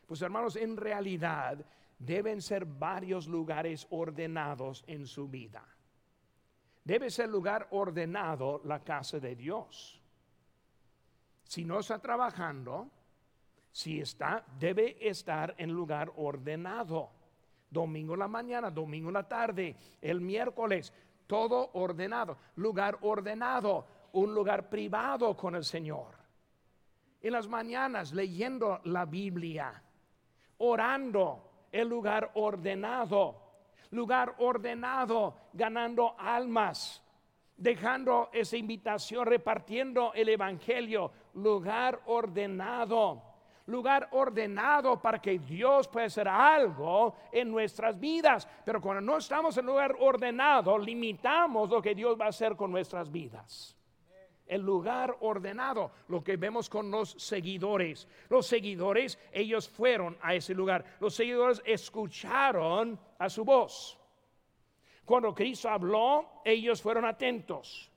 Pues 0.05 0.21
hermanos, 0.21 0.55
en 0.55 0.77
realidad 0.77 1.65
deben 1.99 2.41
ser 2.41 2.65
varios 2.65 3.27
lugares 3.27 3.87
ordenados 3.89 4.83
en 4.87 5.07
su 5.07 5.27
vida. 5.27 5.63
Debe 6.83 7.09
ser 7.09 7.29
lugar 7.29 7.67
ordenado 7.71 8.61
la 8.63 8.83
casa 8.83 9.19
de 9.19 9.35
Dios. 9.35 10.01
Si 11.43 11.65
no 11.65 11.79
está 11.79 11.99
trabajando, 11.99 12.89
si 13.71 13.99
está, 13.99 14.45
debe 14.57 15.07
estar 15.07 15.53
en 15.57 15.71
lugar 15.71 16.11
ordenado. 16.15 17.11
Domingo 17.69 18.15
la 18.15 18.27
mañana, 18.27 18.71
domingo 18.71 19.11
la 19.11 19.27
tarde, 19.27 19.75
el 20.01 20.21
miércoles, 20.21 20.93
todo 21.25 21.71
ordenado. 21.73 22.37
Lugar 22.55 22.97
ordenado, 23.01 23.85
un 24.13 24.33
lugar 24.33 24.69
privado 24.69 25.35
con 25.35 25.55
el 25.55 25.63
Señor. 25.63 26.15
En 27.21 27.33
las 27.33 27.47
mañanas 27.47 28.13
leyendo 28.13 28.79
la 28.85 29.05
Biblia, 29.05 29.83
orando, 30.59 31.46
el 31.71 31.87
lugar 31.87 32.31
ordenado, 32.35 33.35
lugar 33.91 34.35
ordenado, 34.39 35.35
ganando 35.53 36.15
almas, 36.17 37.03
dejando 37.55 38.29
esa 38.33 38.57
invitación, 38.57 39.25
repartiendo 39.25 40.13
el 40.13 40.29
Evangelio, 40.29 41.11
lugar 41.33 42.01
ordenado, 42.05 43.21
lugar 43.67 44.09
ordenado 44.11 45.01
para 45.01 45.19
que 45.19 45.39
Dios 45.39 45.87
pueda 45.87 46.07
hacer 46.07 46.27
algo 46.27 47.15
en 47.31 47.51
nuestras 47.51 47.99
vidas. 47.99 48.47
Pero 48.65 48.81
cuando 48.81 49.01
no 49.01 49.17
estamos 49.17 49.57
en 49.57 49.65
lugar 49.65 49.95
ordenado, 49.99 50.77
limitamos 50.77 51.69
lo 51.69 51.81
que 51.81 51.95
Dios 51.95 52.17
va 52.19 52.25
a 52.25 52.29
hacer 52.29 52.55
con 52.55 52.71
nuestras 52.71 53.11
vidas. 53.11 53.76
El 54.47 54.61
lugar 54.61 55.17
ordenado, 55.21 55.91
lo 56.07 56.23
que 56.23 56.37
vemos 56.37 56.69
con 56.69 56.89
los 56.89 57.11
seguidores. 57.11 58.07
Los 58.29 58.47
seguidores, 58.47 59.19
ellos 59.31 59.69
fueron 59.69 60.17
a 60.21 60.35
ese 60.35 60.53
lugar. 60.53 60.83
Los 60.99 61.15
seguidores 61.15 61.61
escucharon 61.65 62.99
a 63.19 63.29
su 63.29 63.43
voz. 63.43 63.97
Cuando 65.05 65.33
Cristo 65.33 65.69
habló, 65.69 66.41
ellos 66.43 66.81
fueron 66.81 67.05
atentos. 67.05 67.91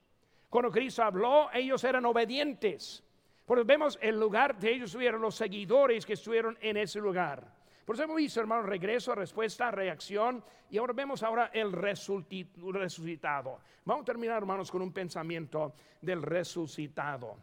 Cuando 0.49 0.71
Cristo 0.71 1.03
habló, 1.03 1.51
ellos 1.53 1.83
eran 1.85 2.05
obedientes. 2.05 3.03
Porque 3.47 3.65
vemos 3.65 3.99
el 4.01 4.19
lugar 4.19 4.57
de 4.59 4.73
ellos 4.73 4.91
estuvieron 4.91 5.21
los 5.21 5.35
seguidores 5.35 6.07
que 6.07 6.13
estuvieron 6.13 6.57
en 6.61 6.77
ese 6.77 7.01
lugar. 7.01 7.60
Por 7.90 7.96
eso 7.96 8.05
hemos 8.05 8.18
visto, 8.18 8.38
hermano, 8.38 8.62
regreso, 8.62 9.16
respuesta, 9.16 9.68
reacción. 9.72 10.44
Y 10.70 10.79
ahora 10.79 10.92
vemos 10.92 11.24
ahora 11.24 11.50
el 11.53 11.72
resucitado. 11.72 13.59
Vamos 13.85 14.03
a 14.03 14.05
terminar, 14.05 14.37
hermanos, 14.37 14.70
con 14.70 14.81
un 14.81 14.92
pensamiento 14.92 15.74
del 16.00 16.22
resucitado. 16.22 17.37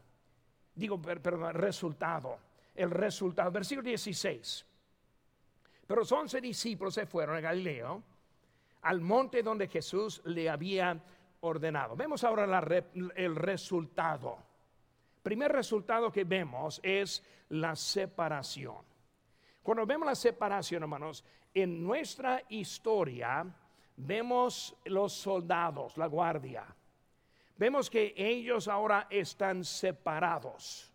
Digo, 0.73 1.01
perdón, 1.01 1.53
resultado. 1.53 2.37
El 2.73 2.91
resultado. 2.91 3.51
Versículo 3.51 3.89
16. 3.89 4.65
Pero 5.85 5.99
los 5.99 6.11
once 6.13 6.39
discípulos 6.39 6.93
se 6.93 7.05
fueron 7.05 7.35
a 7.35 7.41
Galileo, 7.41 8.01
al 8.83 9.01
monte 9.01 9.43
donde 9.43 9.67
Jesús 9.67 10.21
le 10.23 10.49
había 10.49 10.97
ordenado. 11.41 11.97
Vemos 11.97 12.23
ahora 12.23 12.45
el 12.93 13.35
resultado. 13.35 14.37
Primer 15.21 15.51
resultado 15.51 16.09
que 16.09 16.23
vemos 16.23 16.79
es 16.83 17.21
la 17.49 17.75
separación. 17.75 18.86
Cuando 19.67 19.85
vemos 19.85 20.05
la 20.05 20.15
separación, 20.15 20.83
hermanos, 20.83 21.25
en 21.53 21.83
nuestra 21.83 22.41
historia 22.47 23.45
vemos 23.97 24.73
los 24.85 25.11
soldados, 25.11 25.97
la 25.97 26.05
guardia. 26.05 26.63
Vemos 27.57 27.89
que 27.89 28.13
ellos 28.15 28.69
ahora 28.69 29.07
están 29.09 29.65
separados. 29.65 30.89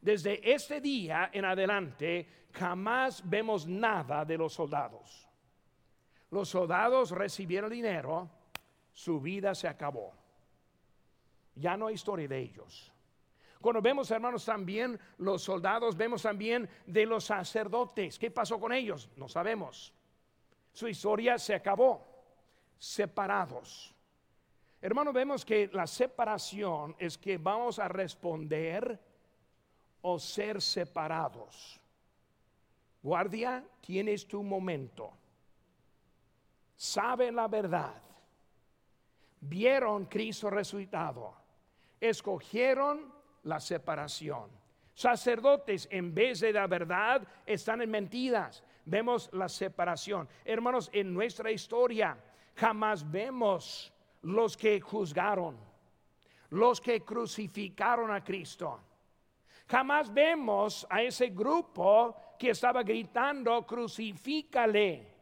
Desde 0.00 0.52
este 0.52 0.80
día 0.80 1.30
en 1.32 1.44
adelante 1.44 2.48
jamás 2.50 3.22
vemos 3.24 3.68
nada 3.68 4.24
de 4.24 4.36
los 4.36 4.54
soldados. 4.54 5.28
Los 6.32 6.48
soldados 6.48 7.12
recibieron 7.12 7.70
dinero, 7.70 8.28
su 8.92 9.20
vida 9.20 9.54
se 9.54 9.68
acabó. 9.68 10.12
Ya 11.54 11.76
no 11.76 11.86
hay 11.86 11.94
historia 11.94 12.26
de 12.26 12.36
ellos. 12.36 12.92
Cuando 13.60 13.82
vemos, 13.82 14.10
hermanos, 14.10 14.44
también 14.44 14.98
los 15.18 15.42
soldados, 15.42 15.96
vemos 15.96 16.22
también 16.22 16.68
de 16.86 17.06
los 17.06 17.24
sacerdotes. 17.24 18.18
¿Qué 18.18 18.30
pasó 18.30 18.60
con 18.60 18.72
ellos? 18.72 19.08
No 19.16 19.28
sabemos. 19.28 19.92
Su 20.72 20.88
historia 20.88 21.38
se 21.38 21.54
acabó, 21.54 22.06
separados. 22.78 23.94
Hermano, 24.80 25.12
vemos 25.12 25.44
que 25.44 25.68
la 25.72 25.86
separación 25.86 26.94
es 26.98 27.16
que 27.16 27.38
vamos 27.38 27.78
a 27.78 27.88
responder 27.88 29.00
o 30.02 30.18
ser 30.18 30.60
separados. 30.60 31.80
Guardia, 33.02 33.64
tienes 33.80 34.28
tu 34.28 34.42
momento. 34.42 35.12
Sabe 36.76 37.32
la 37.32 37.48
verdad. 37.48 38.02
Vieron 39.40 40.04
Cristo 40.06 40.50
resucitado. 40.50 41.34
Escogieron 42.00 43.15
la 43.46 43.60
separación. 43.60 44.50
Sacerdotes, 44.94 45.88
en 45.90 46.14
vez 46.14 46.40
de 46.40 46.52
la 46.52 46.66
verdad, 46.66 47.26
están 47.44 47.82
en 47.82 47.90
mentiras. 47.90 48.62
Vemos 48.84 49.30
la 49.32 49.48
separación. 49.48 50.28
Hermanos, 50.44 50.90
en 50.92 51.12
nuestra 51.12 51.50
historia 51.50 52.16
jamás 52.54 53.08
vemos 53.10 53.92
los 54.22 54.56
que 54.56 54.80
juzgaron, 54.80 55.56
los 56.50 56.80
que 56.80 57.02
crucificaron 57.02 58.10
a 58.10 58.24
Cristo. 58.24 58.80
Jamás 59.68 60.12
vemos 60.12 60.86
a 60.88 61.02
ese 61.02 61.28
grupo 61.28 62.16
que 62.38 62.50
estaba 62.50 62.82
gritando, 62.82 63.66
crucifícale. 63.66 65.14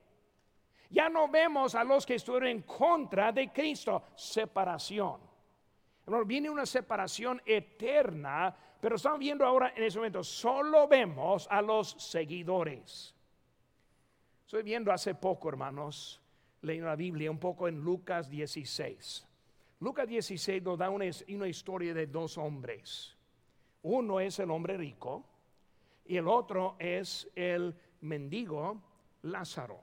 Ya 0.90 1.08
no 1.08 1.28
vemos 1.28 1.74
a 1.74 1.82
los 1.82 2.06
que 2.06 2.14
estuvieron 2.14 2.48
en 2.48 2.62
contra 2.62 3.32
de 3.32 3.50
Cristo, 3.50 4.02
separación 4.14 5.33
viene 6.26 6.50
una 6.50 6.66
separación 6.66 7.40
eterna, 7.46 8.54
pero 8.80 8.96
estamos 8.96 9.18
viendo 9.18 9.44
ahora 9.44 9.72
en 9.74 9.84
ese 9.84 9.98
momento, 9.98 10.22
solo 10.22 10.86
vemos 10.86 11.46
a 11.50 11.62
los 11.62 11.90
seguidores. 11.98 13.14
Estoy 14.44 14.62
viendo 14.62 14.92
hace 14.92 15.14
poco, 15.14 15.48
hermanos, 15.48 16.20
leyendo 16.62 16.88
la 16.88 16.96
Biblia 16.96 17.30
un 17.30 17.38
poco 17.38 17.66
en 17.68 17.80
Lucas 17.80 18.28
16. 18.28 19.26
Lucas 19.80 20.08
16 20.08 20.62
nos 20.62 20.78
da 20.78 20.90
una, 20.90 21.06
historia 21.06 21.92
de 21.92 22.06
dos 22.06 22.38
hombres. 22.38 23.16
Uno 23.82 24.20
es 24.20 24.38
el 24.38 24.50
hombre 24.50 24.76
rico 24.76 25.24
y 26.06 26.16
el 26.16 26.28
otro 26.28 26.76
es 26.78 27.28
el 27.34 27.74
mendigo 28.00 28.80
Lázaro. 29.22 29.80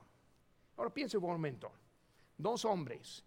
Ahora 0.78 0.92
piense 0.92 1.18
un 1.18 1.26
momento. 1.26 1.72
Dos 2.38 2.66
hombres 2.66 3.24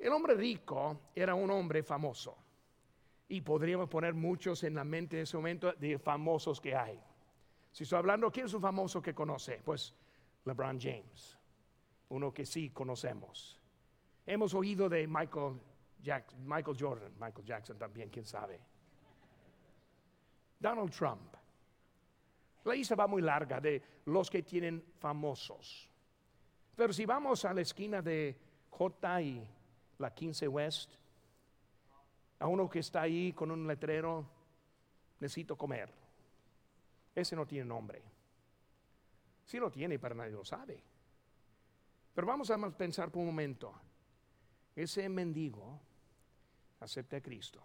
el 0.00 0.12
hombre 0.12 0.34
rico 0.34 1.00
era 1.14 1.34
un 1.34 1.50
hombre 1.50 1.82
famoso. 1.82 2.36
Y 3.28 3.42
podríamos 3.42 3.88
poner 3.88 4.14
muchos 4.14 4.64
en 4.64 4.74
la 4.74 4.82
mente 4.82 5.16
en 5.16 5.22
ese 5.22 5.36
momento 5.36 5.72
de 5.72 5.98
famosos 5.98 6.60
que 6.60 6.74
hay. 6.74 6.98
Si 7.70 7.84
estoy 7.84 7.98
hablando, 7.98 8.30
¿quién 8.32 8.46
es 8.46 8.54
un 8.54 8.62
famoso 8.62 9.00
que 9.00 9.14
conoce? 9.14 9.60
Pues 9.64 9.94
LeBron 10.44 10.80
James, 10.80 11.38
uno 12.08 12.32
que 12.32 12.44
sí 12.44 12.70
conocemos. 12.70 13.60
Hemos 14.26 14.54
oído 14.54 14.88
de 14.88 15.06
Michael, 15.06 15.60
Jackson, 16.02 16.48
Michael 16.48 16.76
Jordan, 16.80 17.12
Michael 17.20 17.46
Jackson 17.46 17.78
también, 17.78 18.08
quién 18.08 18.24
sabe. 18.24 18.58
Donald 20.58 20.90
Trump. 20.90 21.36
La 22.64 22.74
lista 22.74 22.94
va 22.94 23.06
muy 23.06 23.22
larga 23.22 23.60
de 23.60 23.82
los 24.06 24.28
que 24.28 24.42
tienen 24.42 24.82
famosos. 24.98 25.88
Pero 26.74 26.92
si 26.92 27.06
vamos 27.06 27.44
a 27.44 27.54
la 27.54 27.60
esquina 27.60 28.02
de 28.02 28.36
J 28.70 29.22
y 29.22 29.48
la 30.00 30.14
15 30.14 30.48
West, 30.48 30.94
a 32.38 32.46
uno 32.46 32.68
que 32.68 32.78
está 32.78 33.02
ahí 33.02 33.32
con 33.34 33.50
un 33.50 33.66
letrero, 33.66 34.26
necesito 35.20 35.56
comer. 35.56 35.92
Ese 37.14 37.36
no 37.36 37.46
tiene 37.46 37.66
nombre. 37.66 38.02
Sí 39.44 39.58
lo 39.58 39.70
tiene, 39.70 39.98
pero 39.98 40.14
nadie 40.14 40.32
lo 40.32 40.44
sabe. 40.44 40.82
Pero 42.14 42.26
vamos 42.26 42.50
a 42.50 42.70
pensar 42.70 43.10
por 43.10 43.20
un 43.20 43.26
momento. 43.26 43.74
Ese 44.74 45.08
mendigo 45.08 45.78
acepta 46.80 47.18
a 47.18 47.20
Cristo. 47.20 47.62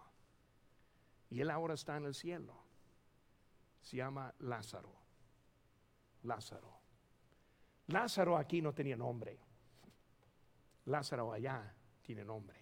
Y 1.30 1.40
él 1.40 1.50
ahora 1.50 1.74
está 1.74 1.96
en 1.96 2.04
el 2.04 2.14
cielo. 2.14 2.54
Se 3.80 3.96
llama 3.96 4.34
Lázaro. 4.40 4.92
Lázaro. 6.24 6.80
Lázaro 7.86 8.36
aquí 8.36 8.60
no 8.60 8.74
tenía 8.74 8.96
nombre. 8.96 9.38
Lázaro 10.84 11.32
allá 11.32 11.75
tiene 12.06 12.24
nombre. 12.24 12.56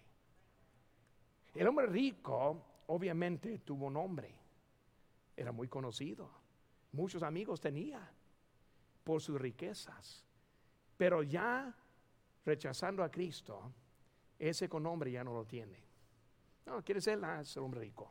El 1.54 1.66
hombre 1.68 1.86
rico 1.86 2.62
obviamente 2.86 3.58
tuvo 3.58 3.90
nombre. 3.90 4.34
Era 5.36 5.52
muy 5.52 5.68
conocido. 5.68 6.30
Muchos 6.92 7.22
amigos 7.22 7.60
tenía 7.60 8.10
por 9.04 9.20
sus 9.20 9.38
riquezas. 9.38 10.24
Pero 10.96 11.22
ya 11.22 11.74
rechazando 12.46 13.04
a 13.04 13.10
Cristo, 13.10 13.70
ese 14.38 14.68
con 14.68 14.82
nombre 14.82 15.12
ya 15.12 15.22
no 15.22 15.34
lo 15.34 15.44
tiene. 15.44 15.78
No, 16.64 16.82
quiere 16.82 17.02
ser 17.02 17.18
el 17.18 17.62
hombre 17.62 17.80
rico. 17.80 18.10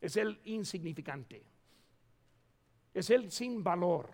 Es 0.00 0.16
el 0.16 0.40
insignificante. 0.44 1.46
Es 2.92 3.08
el 3.10 3.30
sin 3.30 3.62
valor. 3.62 4.10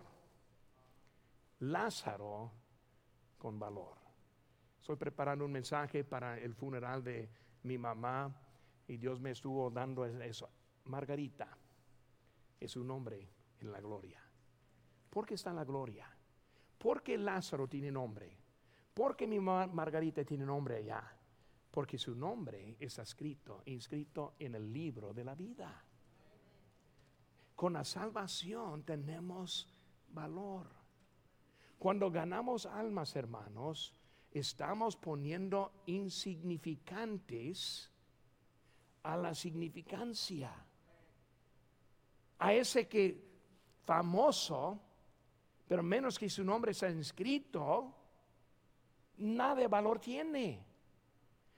Lázaro 1.61 2.51
con 3.39 3.57
valor. 3.57 4.00
Estoy 4.81 4.95
preparando 4.95 5.45
un 5.45 5.51
mensaje 5.51 6.03
para 6.03 6.39
el 6.39 6.55
funeral 6.55 7.03
de 7.03 7.29
mi 7.61 7.77
mamá 7.77 8.35
y 8.87 8.97
Dios 8.97 9.19
me 9.19 9.29
estuvo 9.29 9.69
dando 9.69 10.07
eso. 10.07 10.49
Margarita 10.85 11.55
es 12.59 12.75
un 12.75 12.87
nombre 12.87 13.29
en 13.59 13.71
la 13.71 13.79
gloria. 13.79 14.19
¿Por 15.07 15.27
qué 15.27 15.35
está 15.35 15.51
en 15.51 15.57
la 15.57 15.65
gloria? 15.65 16.09
Porque 16.79 17.15
Lázaro 17.15 17.67
tiene 17.67 17.91
nombre. 17.91 18.35
Porque 18.91 19.27
mi 19.27 19.39
Margarita 19.39 20.23
tiene 20.23 20.47
nombre 20.47 20.77
allá. 20.77 21.15
Porque 21.69 21.99
su 21.99 22.15
nombre 22.15 22.75
está 22.79 23.03
escrito, 23.03 23.61
inscrito 23.65 24.33
en 24.39 24.55
el 24.55 24.73
libro 24.73 25.13
de 25.13 25.23
la 25.23 25.35
vida. 25.35 25.85
Con 27.55 27.73
la 27.73 27.83
salvación 27.83 28.81
tenemos 28.81 29.69
valor. 30.07 30.65
Cuando 31.77 32.09
ganamos 32.09 32.65
almas, 32.65 33.15
hermanos, 33.15 33.95
estamos 34.31 34.95
poniendo 34.95 35.73
insignificantes 35.87 37.91
a 39.03 39.17
la 39.17 39.35
significancia. 39.35 40.51
A 42.39 42.53
ese 42.53 42.87
que 42.87 43.29
famoso, 43.83 44.79
pero 45.67 45.83
menos 45.83 46.17
que 46.17 46.29
su 46.29 46.43
nombre 46.43 46.71
está 46.71 46.89
inscrito, 46.89 47.93
nada 49.17 49.55
de 49.55 49.67
valor 49.67 49.99
tiene. 49.99 50.63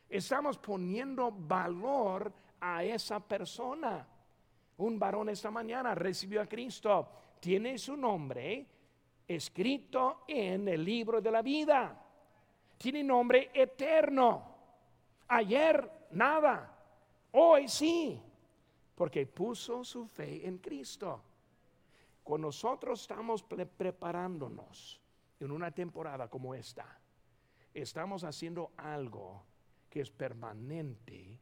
Estamos 0.09 0.57
poniendo 0.57 1.31
valor 1.31 2.33
a 2.59 2.83
esa 2.83 3.19
persona. 3.19 4.07
Un 4.77 4.99
varón 4.99 5.29
esta 5.29 5.51
mañana 5.51 5.95
recibió 5.95 6.41
a 6.41 6.47
Cristo. 6.47 7.09
Tiene 7.39 7.77
su 7.77 7.95
nombre 7.95 8.65
escrito 9.27 10.23
en 10.27 10.67
el 10.67 10.83
libro 10.83 11.21
de 11.21 11.31
la 11.31 11.41
vida. 11.41 12.02
Tiene 12.83 13.01
nombre 13.01 13.49
eterno. 13.53 14.43
Ayer 15.29 15.89
nada. 16.11 16.69
Hoy 17.31 17.69
sí. 17.69 18.21
Porque 18.93 19.25
puso 19.25 19.85
su 19.85 20.05
fe 20.05 20.45
en 20.45 20.57
Cristo. 20.57 21.23
Cuando 22.25 22.49
nosotros 22.49 22.99
estamos 22.99 23.41
preparándonos 23.41 24.99
en 25.39 25.51
una 25.51 25.71
temporada 25.71 26.27
como 26.27 26.53
esta, 26.53 26.99
estamos 27.73 28.25
haciendo 28.25 28.73
algo 28.75 29.45
que 29.89 30.01
es 30.01 30.11
permanente 30.11 31.39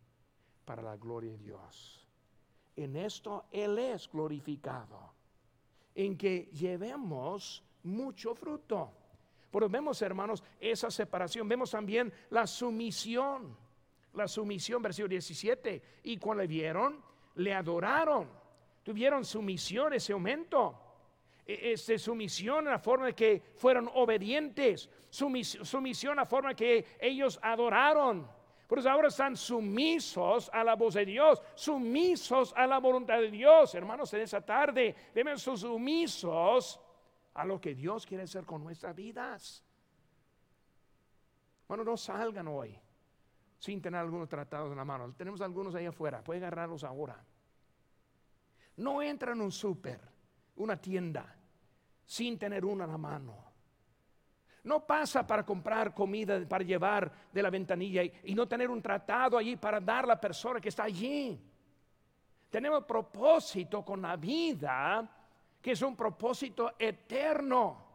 para 0.64 0.84
la 0.84 0.96
gloria 0.96 1.32
de 1.32 1.40
Dios. 1.40 2.08
En 2.76 2.96
esto 2.96 3.46
Él 3.52 3.80
es 3.80 4.08
glorificado, 4.12 5.12
en 5.96 6.16
que 6.20 6.52
llevemos 6.54 7.64
mucho 7.82 8.36
fruto. 8.36 9.01
Pero 9.52 9.70
vemos, 9.70 10.02
hermanos, 10.02 10.44
esa 10.60 10.90
separación. 10.90 11.48
Vemos 11.48 11.72
también 11.72 12.12
la 12.30 12.48
sumisión. 12.48 13.58
La 14.14 14.28
sumisión, 14.28 14.82
versículo 14.82 15.10
17. 15.10 15.82
Y 16.04 16.18
cuando 16.18 16.44
le 16.44 16.48
vieron, 16.48 17.02
le 17.36 17.54
adoraron 17.54 18.42
tuvieron 18.84 19.26
sumisión, 19.26 19.94
ese 19.94 20.14
aumento. 20.14 20.76
E, 21.46 21.74
este, 21.74 21.98
sumisión 21.98 22.66
en 22.66 22.72
la 22.72 22.80
forma 22.80 23.08
de 23.08 23.14
que 23.14 23.42
fueron 23.56 23.90
obedientes, 23.94 24.90
sumisión 25.10 26.12
en 26.12 26.18
la 26.18 26.26
forma 26.26 26.54
que 26.54 26.98
ellos 27.00 27.40
adoraron. 27.42 28.28
Por 28.68 28.80
eso 28.80 28.90
ahora 28.90 29.10
están 29.10 29.36
sumisos 29.36 30.50
a 30.54 30.64
la 30.64 30.76
voz 30.76 30.94
de 30.94 31.06
Dios, 31.06 31.42
sumisos 31.56 32.54
a 32.56 32.66
la 32.66 32.80
voluntad 32.80 33.20
de 33.20 33.30
Dios. 33.30 33.76
Hermanos, 33.76 34.14
en 34.14 34.22
esa 34.22 34.40
tarde 34.40 34.96
debemos 35.14 35.42
ser 35.42 35.58
sumisos 35.58 36.80
a 37.34 37.46
lo 37.46 37.60
que 37.60 37.76
Dios 37.76 38.06
quiere 38.06 38.24
hacer 38.24 38.46
con 38.46 38.64
nuestras 38.64 38.96
vidas. 38.96 39.64
Bueno, 41.68 41.84
no 41.84 41.96
salgan 41.96 42.48
hoy 42.48 42.78
sin 43.58 43.82
tener 43.82 44.00
algunos 44.00 44.28
tratados 44.28 44.72
en 44.72 44.78
la 44.78 44.84
mano. 44.84 45.14
Tenemos 45.14 45.40
algunos 45.42 45.76
ahí 45.76 45.86
afuera, 45.86 46.24
puede 46.24 46.40
agarrarlos 46.40 46.84
ahora. 46.84 47.24
No 48.78 49.02
entra 49.02 49.34
en 49.34 49.42
un 49.42 49.52
súper, 49.52 50.02
una 50.56 50.76
tienda, 50.82 51.36
sin 52.04 52.40
tener 52.40 52.66
una 52.66 52.86
en 52.86 52.92
la 52.92 52.98
mano. 52.98 53.52
No 54.64 54.86
pasa 54.86 55.26
para 55.26 55.46
comprar 55.46 55.94
comida 55.94 56.44
para 56.48 56.64
llevar 56.64 57.12
de 57.32 57.42
la 57.42 57.50
ventanilla 57.50 58.04
y, 58.04 58.36
no 58.36 58.48
tener 58.48 58.70
un 58.70 58.82
tratado 58.82 59.38
allí 59.38 59.56
para 59.56 59.80
dar 59.80 60.04
a 60.06 60.08
la 60.08 60.20
persona 60.20 60.60
que 60.60 60.70
está 60.70 60.84
allí. 60.84 61.40
Tenemos 62.50 62.84
propósito 62.84 63.84
con 63.84 64.02
la 64.02 64.16
vida, 64.18 65.08
que 65.62 65.72
es 65.72 65.82
un 65.82 65.96
propósito 65.96 66.74
eterno. 66.80 67.86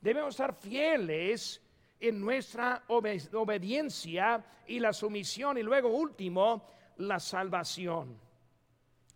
Debemos 0.00 0.34
estar 0.34 0.54
fieles 0.54 1.62
en 1.98 2.20
nuestra 2.20 2.84
obediencia 2.88 4.44
y 4.66 4.78
la 4.78 4.92
sumisión. 4.92 5.58
Y 5.58 5.62
luego, 5.62 5.88
último, 5.88 6.66
la 6.98 7.18
salvación 7.20 8.30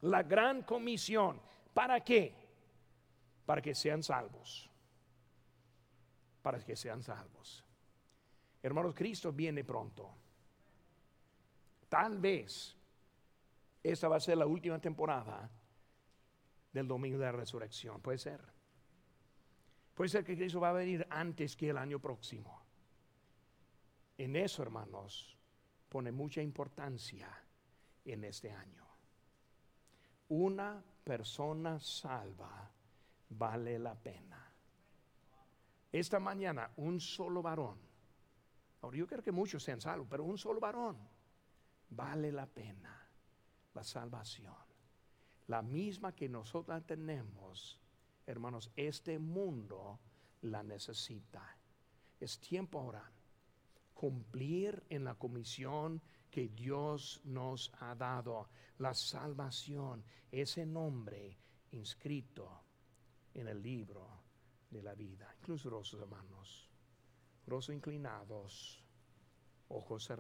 la 0.05 0.23
gran 0.23 0.63
comisión. 0.63 1.41
¿Para 1.73 2.01
qué? 2.01 2.35
Para 3.47 3.61
que 3.61 3.75
sean 3.75 4.03
salvos. 4.03 4.71
Para 6.43 6.59
que 6.63 6.77
sean 6.77 7.03
salvos. 7.03 7.65
Hermanos, 8.63 8.95
Cristo 8.95 9.33
viene 9.33 9.65
pronto. 9.65 10.15
Tal 11.89 12.19
vez 12.19 12.77
esta 13.83 14.09
va 14.09 14.17
a 14.17 14.21
ser 14.21 14.39
la 14.39 14.47
última 14.47 14.79
temporada 14.79 15.51
del 16.75 16.87
domingo 16.87 17.17
de 17.17 17.25
la 17.25 17.33
resurrección. 17.33 18.03
Puede 18.03 18.19
ser. 18.19 18.41
Puede 19.95 20.11
ser 20.11 20.25
que 20.25 20.37
Cristo 20.37 20.61
va 20.61 20.71
a 20.71 20.73
venir 20.75 21.07
antes 21.09 21.57
que 21.57 21.71
el 21.71 21.79
año 21.79 22.01
próximo. 22.01 22.61
En 24.19 24.37
eso, 24.37 24.63
hermanos, 24.63 25.39
pone 25.89 26.13
mucha 26.13 26.43
importancia 26.43 27.29
en 28.05 28.25
este 28.25 28.53
año 28.53 28.85
una 30.29 30.83
persona 31.05 31.79
salva 31.79 32.71
vale 33.29 33.79
la 33.79 33.95
pena. 33.95 34.53
Esta 35.93 36.19
mañana 36.19 36.71
un 36.77 37.01
solo 37.01 37.41
varón, 37.43 37.79
ahora 38.81 38.97
yo 38.97 39.07
creo 39.07 39.23
que 39.23 39.31
muchos 39.31 39.63
sean 39.63 39.81
salvos, 39.81 40.09
pero 40.11 40.25
un 40.25 40.39
solo 40.39 40.59
varón 40.59 40.97
vale 41.91 42.33
la 42.33 42.47
pena 42.47 43.01
la 43.75 43.85
salvación. 43.85 44.74
La 45.49 45.63
misma 45.63 46.15
que 46.15 46.29
nosotros 46.29 46.85
tenemos, 46.87 47.79
hermanos, 48.27 48.71
este 48.77 49.19
mundo 49.19 50.01
la 50.43 50.63
necesita. 50.63 51.57
Es 52.19 52.39
tiempo 52.41 52.81
ahora 52.81 53.11
cumplir 53.93 54.83
en 54.89 55.05
la 55.05 55.15
comisión 55.15 56.01
que 56.31 56.49
Dios 56.49 57.21
nos 57.25 57.73
ha 57.81 57.95
dado, 57.95 58.49
la 58.79 58.93
salvación, 58.93 60.05
ese 60.33 60.67
nombre 60.67 61.39
inscrito 61.71 62.65
en 63.35 63.49
el 63.49 63.63
libro 63.63 64.25
de 64.71 64.83
la 64.83 64.95
vida. 64.95 65.33
Incluso 65.39 65.71
los 65.71 65.93
hermanos, 65.95 66.71
rostros 67.47 67.77
inclinados, 67.77 68.83
ojos 69.69 70.05
cerrados. 70.05 70.13